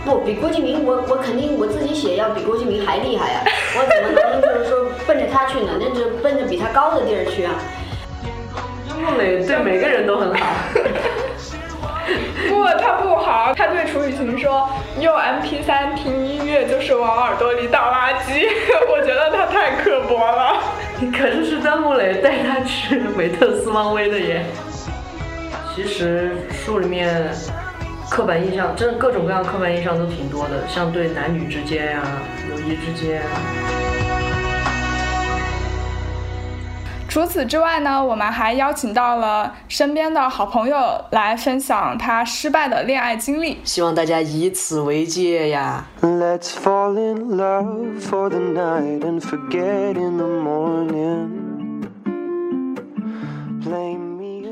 [0.05, 3.41] 不比郭敬明，我我肯定我自己写要比郭敬明还厉害呀！
[3.77, 5.73] 我怎么能就是说奔着他去呢？
[5.81, 7.53] 那就奔着比他高的地儿去啊！
[9.03, 10.47] 孟磊对每个人都很好，
[12.49, 14.69] 不，他不好，他对楚雨荨说
[15.01, 18.47] 用 MP3 听音乐就是往耳朵里倒垃圾，
[18.89, 20.62] 我觉得他太刻薄了。
[21.12, 24.45] 可是是张木磊带他去美特斯邦威的耶。
[25.75, 26.31] 其实
[26.64, 27.31] 书里面
[28.09, 32.03] 刻板印象，真的各种各样刻板印象都挺多的，像对男女之间呀、
[32.49, 33.21] 友谊之间。
[37.09, 40.77] 除此之外呢，我们还邀请到了身边的好朋友
[41.11, 45.87] 来分享他失败的恋爱经历，希望大家以此为戒呀。
[46.03, 51.45] Let's fall in love for the night and forget in the morning.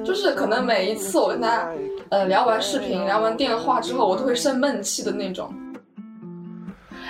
[0.05, 1.67] 就是可能每一次我跟他
[2.11, 5.53] 呃聊完视频、聊完电话之后，我都会生闷气的那种。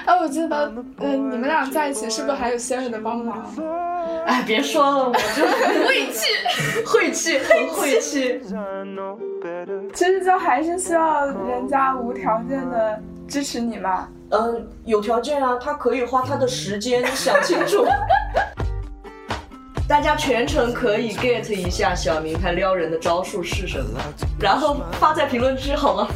[0.07, 3.42] 哎，我记得，嗯，你们俩在一起是不是还有 Siri 的帮忙？
[4.26, 5.45] 哎，别说了，我就
[5.86, 6.26] 晦气，
[6.84, 8.40] 晦气，很晦气。
[9.95, 14.09] 其实就还是需要人家无条件的支持你嘛。
[14.30, 17.84] 嗯，有条件啊，他可以花他的时间想清楚。
[19.87, 24.01] 大家全程可以 get 一下小明他撩人的招数是什么，
[24.41, 26.09] 然后发在评论区好吗？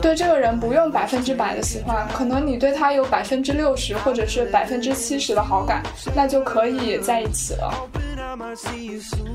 [0.00, 5.82] 对这个人不用百分之百的喜欢，可能你对他有百分之六十或者是百分之七十的好感，
[6.14, 7.70] 那就可以在一起了。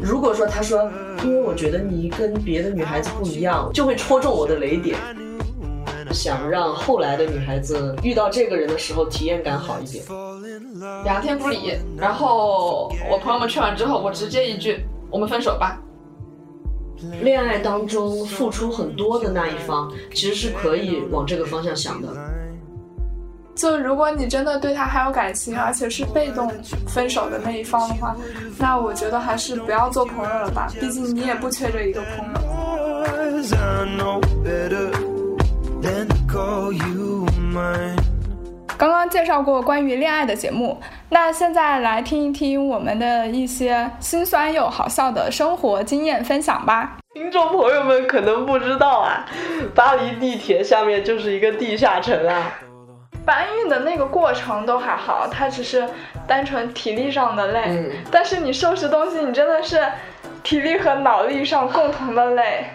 [0.01, 0.91] 如果说他说，
[1.23, 4.97] 因为我觉得你跟别的女孩子不一样，就会戳中我的雷点，
[6.11, 10.03] 想让后来的女孩子遇到这个人的时候体验感好一点。
[11.03, 15.79] 两天不理，然后我朋友们劝完之后，我直接一句：“我们分手吧。”
[17.21, 22.07] 恋爱当中付出很多的那一方，其实是可以往这个方向想的。
[23.53, 26.51] 就如果你真的对他还有感情，而且是被动
[26.87, 28.15] 分手的那一方的话，
[28.57, 32.33] 那我觉得还是不要做朋友了吧，毕竟你也不缺这一个朋友。
[38.77, 46.97] 刚刚介绍过关于恋爱的节目，那现在来听一听我们的一些心酸又好笑的生活经验分享吧。
[47.15, 49.25] 听众朋友们可能不知道啊，
[49.73, 52.53] 巴黎地铁下面就是一个地下城啊。
[53.25, 55.89] 搬运的那个过程都还好，它只是
[56.27, 59.83] 单纯体力上的累，嗯、但是你收拾东西，你真的是
[60.43, 62.67] 体力和脑力上共同的累。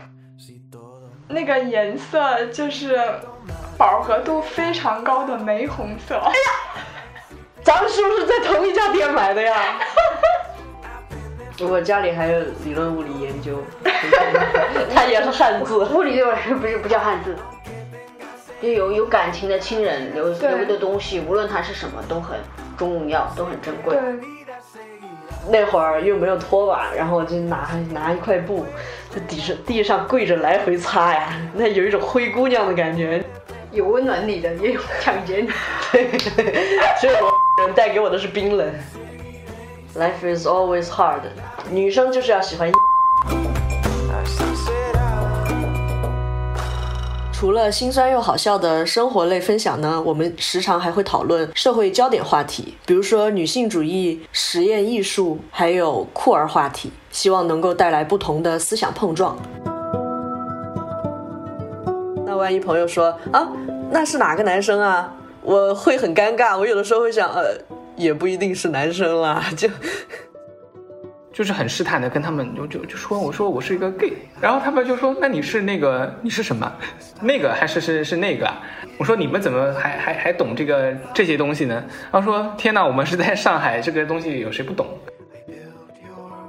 [1.28, 3.00] 那个颜色就是
[3.82, 6.14] 饱和度非常高的玫红色。
[6.14, 6.84] 哎呀，
[7.64, 9.56] 咱们是不是在同一家店买的呀？
[11.68, 13.60] 我家里还有理论物理研究，
[14.94, 15.78] 它也是汉字。
[15.78, 17.36] 物理对我来说不是不叫汉字。
[18.60, 22.38] 就有有感情的亲人留留的东西，无论它是什么，都很
[22.78, 23.98] 重要，都很珍贵。
[25.50, 28.64] 那会儿又没有拖把，然后就拿拿一块布，
[29.10, 33.20] 在地上地上跪着来回擦呀，那有一种灰姑娘的感觉。
[33.72, 35.48] 有温暖你的，也有抢劫你。
[37.00, 38.70] 所以我人带给我的是冰冷。
[39.96, 41.22] Life is always hard，
[41.70, 42.70] 女生就是要喜欢。
[47.32, 59.36] 除了心酸又好笑的生活类分享呢，我们时常还会讨论社会焦点话题，比如说女性主义、实验艺术，还有酷儿话题，希望能够带来不同的思想碰撞。
[62.42, 63.48] 万一朋友说啊，
[63.90, 65.10] 那是哪个男生啊？
[65.40, 67.56] 我会很尴尬，我有的时候会想，呃，
[67.96, 69.66] 也不一定是男生啦， 就。
[71.32, 76.70] 就是很试探的跟他们就就就说我说我是一个 gay，然后他们就说那你是那个你是什么，
[77.22, 78.46] 那个还是是是那个？
[78.98, 81.82] 我说你们怎么还还还懂这个这些东西呢？
[82.12, 84.86] 他说天哪，我们是在上海，这个东西有谁不懂？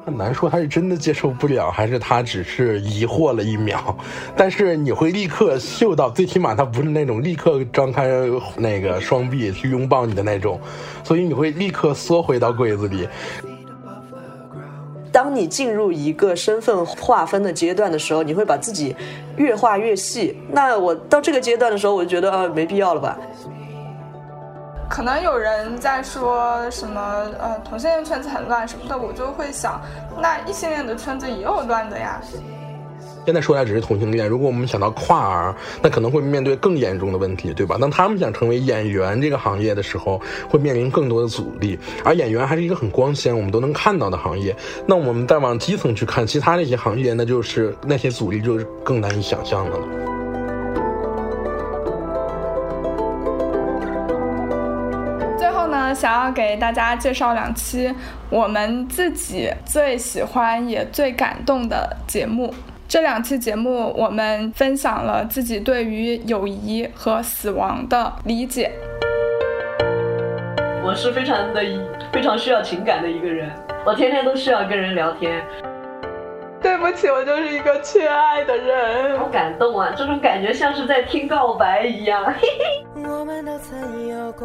[0.06, 3.98] 很难说他是真的接受不了，还是他只是疑惑了一秒。
[4.36, 8.10] 但是你会立刻嗅到，最起码他不是那种立刻张开
[8.58, 10.60] 那个双臂去拥抱你的那种，
[11.04, 13.08] 所以你会立刻缩回到柜子里。
[15.10, 18.96] 当你进入一个身份划分的阶段的时候，你会把自己
[19.38, 20.36] 越画越细。
[20.52, 23.18] 那我到这个阶段的时候，我就觉得啊，没必要了吧。
[24.90, 27.02] 可能有人在说什么
[27.40, 29.82] 呃，同性恋圈子很乱什么的，我就会想，
[30.22, 32.22] 那异性恋的圈子也有乱的呀。
[33.26, 37.78] 现在说来只是同性恋，如果我们想到跨儿，那可能会面对更严重的问题，对吧？
[37.80, 41.80] 当他们想成为演员这个行业的时候，会面临更多的阻力。
[42.04, 44.54] 而演员还是一个很光鲜，我们都能看到的行业。
[44.86, 50.13] 那我们再往基层去看，其他那些行业，那就是那些阻力就是更难以想象的了。
[55.94, 57.94] 想要给大家介绍两期
[58.30, 62.54] 我们自己最喜欢也最感动的节目。
[62.88, 68.72] 这两期节目，我们分享了自己对于友谊和死亡的理解。
[70.84, 71.62] 我是非常的
[72.12, 73.50] 非常需要情感的一个人，
[73.86, 75.42] 我天天都需要跟人聊天。
[76.64, 79.20] 对不起，我就是一个缺爱的人。
[79.20, 82.24] 好感动啊，这种感觉像是在听告白一样。
[82.26, 82.48] 嘿
[82.96, 83.04] 嘿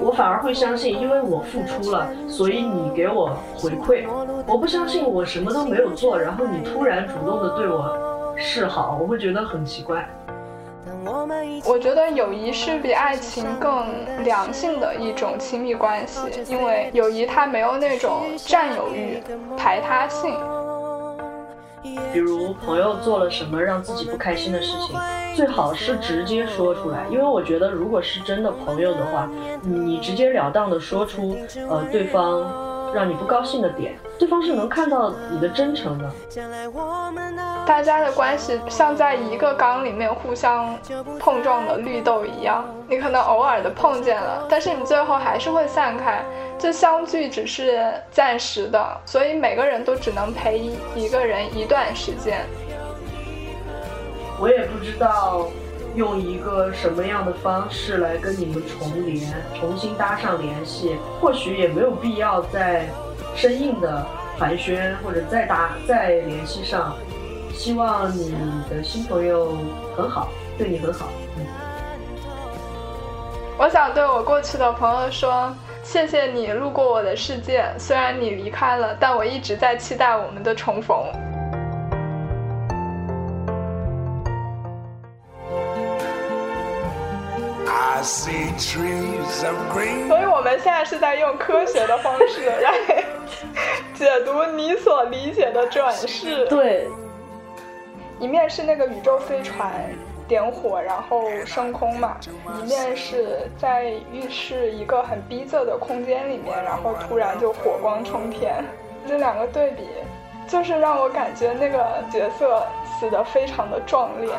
[0.02, 4.04] 我反而会相信，因为我付出了，所以你给我回馈。
[4.46, 8.34] 我不相信我什么都没有做，然后你突然主动的对我。
[8.36, 10.08] 示好，我会觉得很奇怪。
[11.64, 13.86] 我觉得友谊是比爱情更
[14.24, 19.22] 良性的一种亲密关系，因为友谊它没有那种占有欲、
[19.56, 20.34] 排他性。
[22.12, 24.96] 比如朋友做了什么让自己不开心的事情，
[25.34, 29.28] 最好是直接说出来，因为我觉得如果是真的朋友的话，
[29.62, 31.36] 你直截了当的说出，
[31.68, 32.67] 呃，对方。
[32.94, 36.10] 让你不高兴的点，对方是能看到你的真诚的。
[37.66, 40.74] 大家的关系像在一个缸里面互相
[41.18, 46.24] 碰撞的绿豆一样，你可能偶尔的碰见了，但是你最后还是会散开。
[46.58, 50.58] 这相聚只是暂时的，所以每个人都只能陪
[50.94, 52.44] 一个人一段时间。
[54.40, 55.48] 我也不知道。
[55.98, 59.20] 用一个什么样的方式来跟你们重连、
[59.58, 60.96] 重新搭上联系？
[61.20, 62.86] 或许也没有必要再
[63.34, 64.06] 生硬的
[64.38, 66.96] 寒暄，或者再搭、再联系上。
[67.52, 68.32] 希望你
[68.70, 69.58] 的新朋友
[69.96, 71.08] 很好，对你很好。
[71.36, 71.44] 嗯，
[73.58, 80.96] 我想对我过去的朋友说，谢谢你路过我的世界，虽然你离开了，但我一直在期待我们的重逢。
[90.08, 93.04] 所以我们现在是在用科学的方式来
[93.94, 96.46] 解读你所理解的转世。
[96.46, 96.86] 对，
[98.18, 99.72] 一面是那个宇宙飞船
[100.26, 102.16] 点火然后升空嘛，
[102.62, 108.62] 一面是在浴室一个很逼仄的空间里面，然后突然就火光冲天，
[109.06, 109.82] 这两个对比，
[110.46, 112.62] 就是让我感觉那个角色
[112.98, 114.30] 死的非常的壮烈。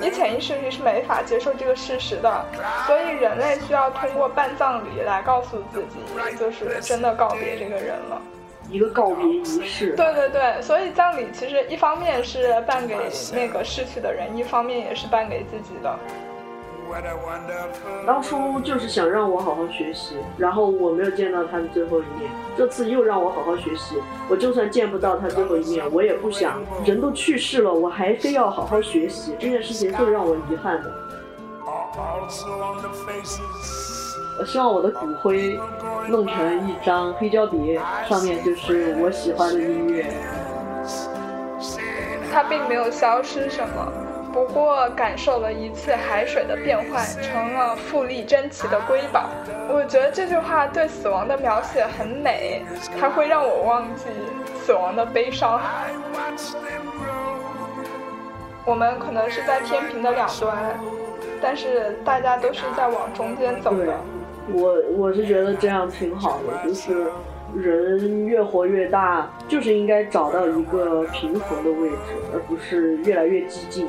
[0.00, 2.44] 你潜意识里是没法接受这个事实的，
[2.86, 5.98] 所以人类需要通过办葬礼来告诉自己，
[6.36, 8.20] 就是真的告别这个人了。
[8.68, 9.96] 一个告别仪式。
[9.96, 12.96] 对对对，所以葬礼其实一方面是办给
[13.32, 15.98] 那个逝去的人，一方面也是办给自己的。
[18.06, 22.30] 当初就是想让我好好学习，然后我没有见到他的最后一面。
[22.56, 23.96] 这次又让我好好学习，
[24.28, 29.34] 我就算见不到他最后一面，我也不想人都去世了，我还非要好好学习。
[29.38, 30.92] 这件事情最让我遗憾的。
[34.38, 35.58] 我希望我的骨灰
[36.08, 40.06] 弄成一张黑胶碟，上面就是我喜欢的音乐。
[42.32, 43.92] 他并没有消失什么。
[44.32, 49.28] 不过感受了一次海水的变换，成了富丽珍奇的瑰宝。
[49.68, 52.62] 我觉得这句话对死亡的描写很美，
[52.98, 54.04] 它会让我忘记
[54.62, 55.60] 死亡的悲伤。
[58.64, 60.78] 我们可能是在天平的两端，
[61.42, 63.94] 但是大家都是在往中间走的。
[64.52, 67.10] 我我是觉得这样挺好的，就是
[67.56, 71.96] 人越活越大，就是应该找到一个平衡的位置，
[72.32, 73.88] 而不是越来越激进。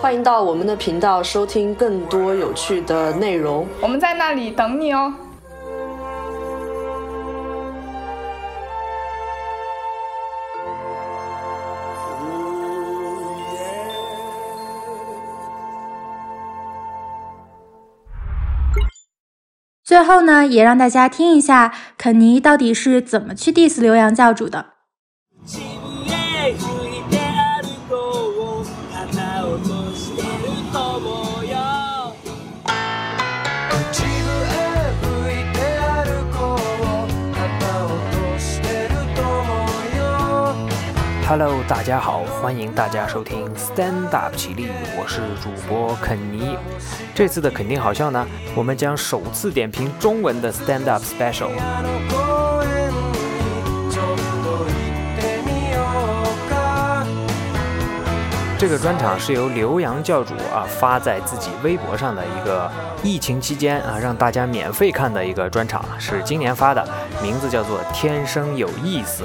[0.00, 5.12] 欢迎到我们的频道收听更多有趣的内容，我们在那里等你哦。
[19.84, 24.77] 最后呢，也让大家听一下肯尼到底是怎么去 diss 刘洋教主的。
[41.28, 46.56] Hello，大家好，欢迎大家收听 Stand Up 起立，我是主播肯尼。
[47.14, 51.50] 这次的肯定好笑呢，我们将首次点评中文的 Stand Up Special。
[58.58, 62.70] 这个专场是由刘洋教主啊发在自己微博上的一个
[63.02, 66.88] 疫情期间啊让大家免费看的一个专场，是今年发的，
[67.22, 69.24] 名字叫做《天生有意思》。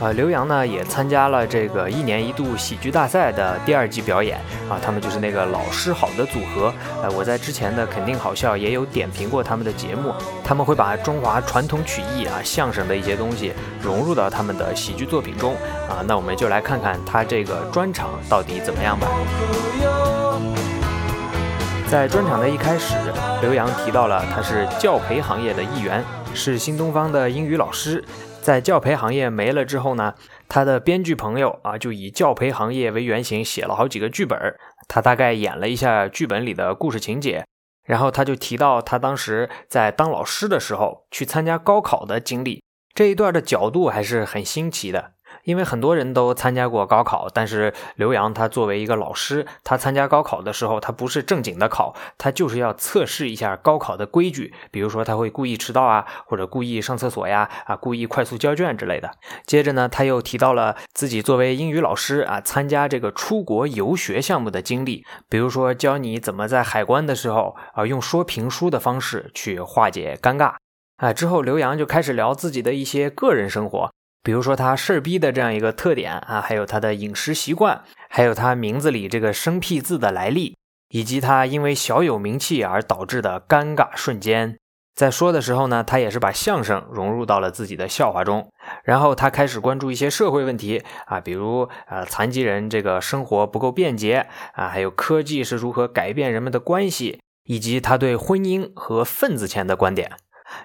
[0.00, 4.36] 啊，刘洋呢也参加了这个一年一度喜剧大赛的第二季表演
[4.68, 6.74] 啊，他们就是那个老师好的组合。
[7.02, 10.12] 呃，我在之前的肯定好笑也有点评过他们的节目，
[10.42, 15.54] 他们会把中华传统曲艺啊、相声的一些东西融入到他们的喜剧作品中
[15.88, 16.02] 啊。
[16.04, 19.06] 那我们就来看看他这个专场到底怎么样吧。
[21.88, 22.96] 在专场的一开始，
[23.40, 26.02] 刘洋提到了他是教培行业的一员，
[26.34, 28.02] 是新东方的英语老师。
[28.42, 30.14] 在教培行业没了之后呢，
[30.48, 34.38] 他的编剧朋友啊，就以教培行业为原型写了好几个剧本。
[34.88, 37.46] 他大概演了一下剧本里的故事情节，
[37.86, 42.62] 然后他就提到他当时在当老师的时候去参加高考的经历。
[42.92, 45.12] 这一段的角度还是很新奇的。
[45.44, 54.54] 因为很多人都参加过高考，但是刘洋他作为一个老师，他参加高考的时候，他不是正经的考，他就是要测试一下高考的规矩。
[54.70, 59.10] 比如说他会故意迟到啊，或者故意上厕所呀，啊，故意快速交卷之类的。
[59.46, 70.54] 接着呢，他又提到了自己作为英语老师啊，参加这个出国游学项目的经历，比如说教你怎么在海关的时候啊，用说评书的方式去化解尴尬。
[70.98, 73.90] 啊，之后刘洋就开始聊自己的一些个人生活。
[74.22, 80.56] 比如说他事儿逼的这样一个特点啊，还有他的饮食习惯，还有他名字里这个生僻字的来历，
[80.90, 84.56] 以及他因为小有名气而导致的尴尬瞬间。
[84.94, 88.46] 在说的时候呢，他也是把相声融入到了自己的笑话中。
[88.84, 100.12] 然后他开始关注一些社会问题啊，比如呃残疾人这个生活不够便捷啊，还有科技是如何改变人们的关系，以及他对婚姻和份子钱的观点。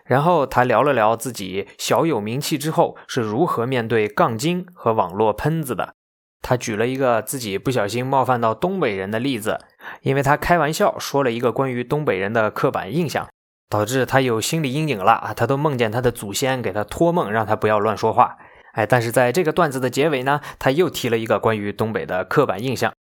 [0.05, 5.93] 然后他聊了聊自己小有名气之后是如何面对杠精和网络喷子的。
[6.41, 9.59] 他举了一个自己不小心冒犯到东北人的例子，
[10.01, 13.27] 因为他开玩笑说了一个关于东北人的刻板印象，
[13.69, 15.33] 导致他有心理阴影了啊！
[15.33, 18.37] 他都梦见他的祖先给他托梦，让他不要乱说话。
[18.73, 22.93] 哎，但是在这个段子的结尾呢，他又提了一个关于东北的刻板印象。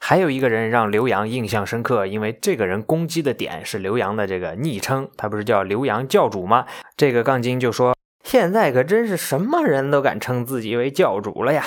[0.00, 6.66] 还有一个人让刘洋印象深刻，因为这个人攻击的点是刘洋的这个昵称，他不是叫刘洋教主吗？
[6.96, 11.64] 这个杠精就说：“现在可真是什么人都敢称自己为教主了呀！”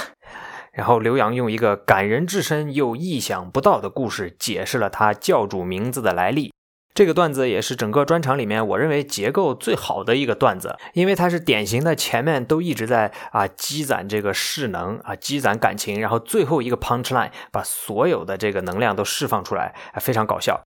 [0.71, 6.53] 然后刘洋用一个感人至深又意想不到的故事解释了他教主名字的来历。
[6.97, 20.59] 这个段子也是整个专场里面我认为结构最好的一个段子，因为它是典型的前面都一直在啊积攒这个势能啊积攒感情，然后最后一个 punch line 把所有的这个能量都释放出来，非常搞笑。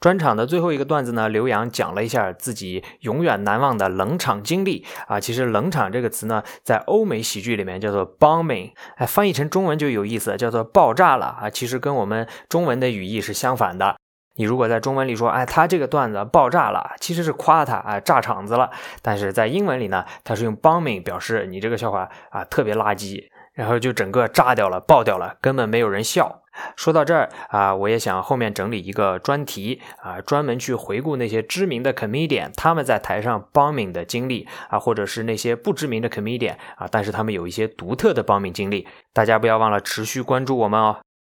[0.00, 5.20] 专场的最后一个段子呢，刘洋讲了一下自己永远难忘的冷场经历啊。
[5.20, 11.48] 其实“冷场”这个词呢，在欧美喜剧里面叫做 bombing，哎，翻译成中文就有意思，叫做爆炸了啊。
[11.48, 13.94] 其实跟我们中文的语义是相反的。
[14.36, 18.70] 你如果在中文里说，哎，他这个段子爆炸了，其实是夸他啊，炸场子了。
[19.02, 26.42] 但是在英文里呢，他是用 bombing 表示你这个笑话啊特别垃圾，然后就整个炸掉了，爆掉了，根本没有人笑。
[26.74, 40.96] 说到这儿啊，我也想后面整理一个专题啊，专门去回顾那些知名的 comedian 他们在台上 bombing 的经历啊，或者是那些不知名的 comedian 啊，但是他们有一些独特的 bombing 经历，大家不要忘了持续关注我们哦。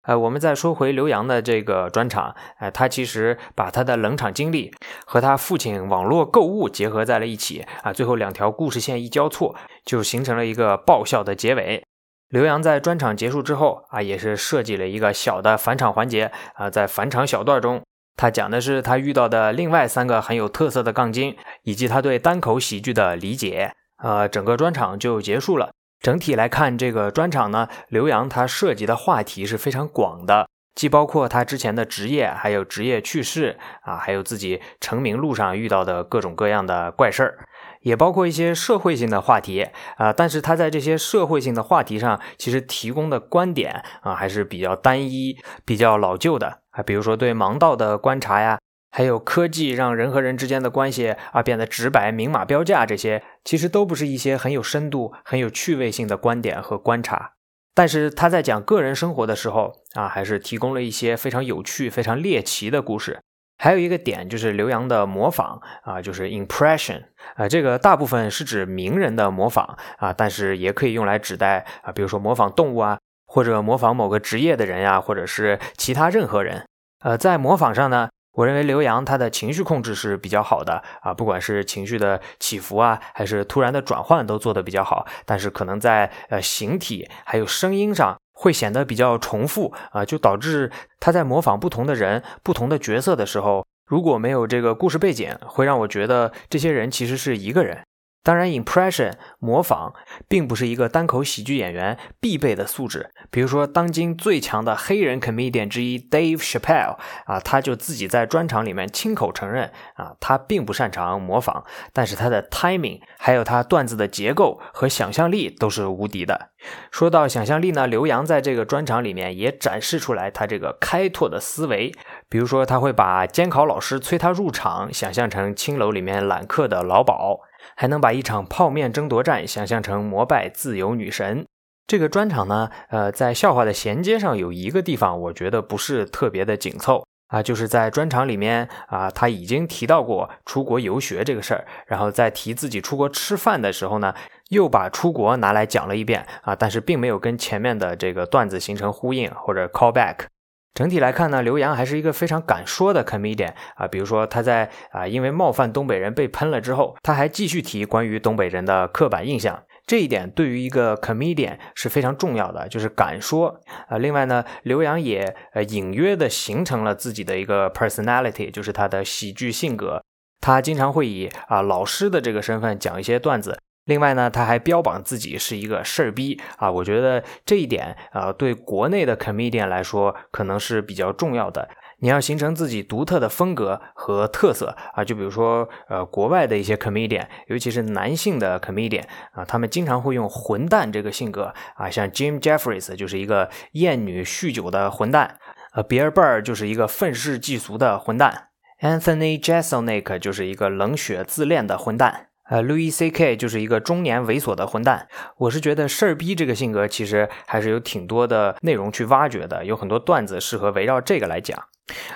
[0.08, 4.72] 呃，我们再说回刘洋的这个专场，呃，他其实把他的冷场经历
[5.04, 9.54] 和他父亲网络购物结合在了一起啊，最后两条故事线一交错，
[9.84, 11.84] 就形成了一个爆笑的结尾。
[12.30, 17.82] 刘洋在专场结束之后啊，也是设计了一个小的返场环节啊，在返场小段中，
[18.16, 23.72] 他讲的是他遇到的另外三个很有特色的杠精，以及他对单口喜剧的理解。
[24.02, 25.68] 呃，整个专场就结束了。
[26.00, 37.38] 整体来看，这个专场呢，刘洋他涉及的话题是非常广的，既包括他之前的职业，还有职业趣事啊，还有自己成名路上遇到的各种各样的怪事儿，
[37.80, 39.66] 也包括一些社会性的话题
[39.96, 40.12] 啊。
[40.12, 46.82] 但是他在这些社会性的话题上，其实提供的观点啊，还是比较单一、比较老旧的啊。
[46.82, 48.58] 比如说对盲道的观察呀。
[48.90, 57.32] 还有科技让人和人之间的关系啊变得直白、明码标价，这些其实都不是一些很有深度、很有趣味性的观点和观察。
[57.74, 63.20] 但是他在讲个人生活的时候啊，还是提供了一些非常有趣、非常猎奇的故事。
[63.58, 67.02] 还有一个点就是刘洋的模仿啊，就是 impression
[67.36, 76.64] 啊，这个大部分是指名人的模仿啊，但是也可以用来指代啊，比如说模仿动物啊，或者模仿某个职业的人呀，或者是其他任何人。
[77.00, 78.08] 呃，在模仿上呢。
[78.38, 85.04] 我认为刘洋他的情绪控制是比较好的啊，不管是情绪的起伏啊，还是突然的转换，都做得比较好。
[85.26, 90.70] 但是可能在呃形体还有声音上会显得比较重复啊，就导致
[91.00, 97.82] 他在模仿不同的人、不同的角色的时候，如果没有这个故事背景，会让我觉得这些人其实是一个人。
[98.28, 99.94] 当然，impression 模仿
[100.28, 103.08] 并不是一个单口喜剧演员必备的素质。
[103.30, 111.64] 比如说，当今最强的黑人 comedian 之一 Dave Chappelle 啊，他就自己在专场里面亲口承认啊，他并不擅长模仿，
[111.94, 116.50] 但是他的 timing 还有他段子的结构和想象力都是无敌的。
[116.90, 121.90] 说到想象力呢，刘洋在这个专场里面也展示出来他这个开拓的思维。
[122.28, 127.40] 比如说，他会把监考老师催他入场想象成青楼里面揽客的老鸨。
[127.80, 131.46] 还能把一场泡面争夺战想象成膜拜自由女神。
[131.86, 144.12] 这个专场呢，呃，在笑话的衔接上有一个地方，我觉得不是特别的紧凑啊，就是在专场里面啊，他已经提到过出国游学这个事儿，然后在提自己出国吃饭的时候呢，
[144.48, 150.26] 又把出国拿来讲了一遍啊，但是并没有跟前面的这个段子形成呼应或者 call back。
[150.74, 153.88] 整体来看呢，刘洋还是一个非常敢说的 comedian 啊。
[153.88, 159.62] 比如说他在啊因为冒犯东北人被喷了之后，他还继续提关于东北人的刻板印象。
[159.86, 163.96] 这一点对于一个 comedian 是非常重要的，就是敢说啊。
[163.96, 170.02] 另外呢，刘洋也呃隐约的形成了自己的一个 personality，就是他的喜剧性格。
[170.40, 173.58] 他经常会以啊老师的这个身份讲一些段子。
[173.88, 181.68] 另外呢，他还标榜自己是一个事儿逼啊，我觉得这一点啊，对国内的 comedian 来说可能是比较重要的。
[182.00, 189.02] 你要形成自己独特的风格和特色啊，就比如说呃，国外的一些 comedian，尤其是男性的 comedian
[189.32, 195.38] 啊，他们经常会用混蛋这个性格啊，像 Jim Jeffries 就是一个厌女酗酒的混蛋，
[195.72, 198.44] 呃，比尔·贝尔就是一个愤世嫉俗的混蛋。
[198.80, 202.27] Anthony Jeselnik 就是一个冷血自恋的混蛋。
[202.48, 203.36] 呃，Louis C.K.
[203.36, 205.08] 就是一个中年猥琐的混蛋。
[205.36, 211.58] 我是觉得事儿逼这个性格其实还是有挺多的内容去挖掘的，有很多段子适合围绕这个来讲。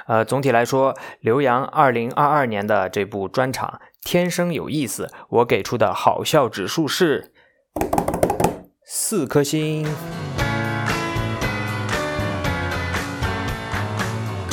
[0.07, 7.33] 呃，总体来说，刘洋二零二二年的这部专场《天生有意思》，我给出的好笑指数是
[8.85, 9.87] 四颗星。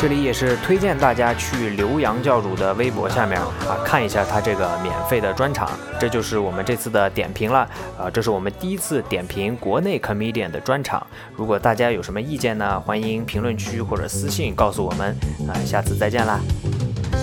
[0.01, 5.69] 这里也是推荐大家去刘洋教主的微博下面啊看一下他这个免费的专场，
[5.99, 7.67] 这就是我们这次的点评了
[7.99, 11.05] 啊，这是我们第一次点评国内 comedian 的专场。
[11.35, 15.13] 如果大家有什么意见呢，欢迎评论区或者私信告诉我们
[15.49, 16.39] 啊，下次再见啦！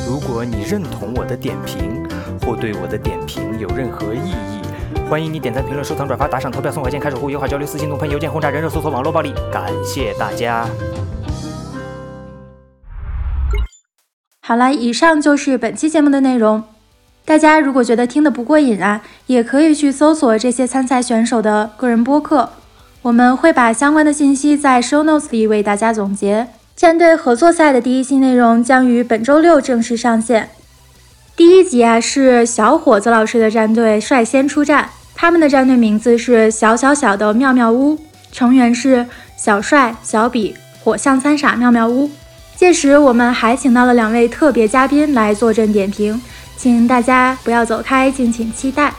[0.07, 2.07] 如果你认同我的点评，
[2.43, 4.61] 或对我的点评有任何异议，
[5.09, 10.69] 欢迎你点赞、评论、收藏、转发、打赏、投票、送火箭、开守护、友好交流、私信怒喷、邮件轰炸、人肉搜索、网络暴力，感谢大家！
[14.49, 16.63] 好了，以上就是本期节目的内容。
[17.25, 22.51] 大家如果觉得听得不过瘾啊，也可以去搜索这些参赛选手的个人播客，
[23.03, 26.47] 我们会把相关的信息在 show notes 里为大家总结。
[26.77, 30.51] 战队合作赛的第一期内容将于本周六正式上线。
[31.35, 37.99] 第一集啊是小伙子老师的战队率先出战，他们的战队名字是小小小的妙妙屋，
[38.31, 39.07] 成员是
[39.37, 40.55] 小帅、小比、
[40.85, 42.09] 火象三傻妙妙屋。
[42.57, 46.21] 届时，我们还请到了两位特别嘉宾来坐镇点评，
[46.57, 48.93] 请大家不要走开，敬请期待。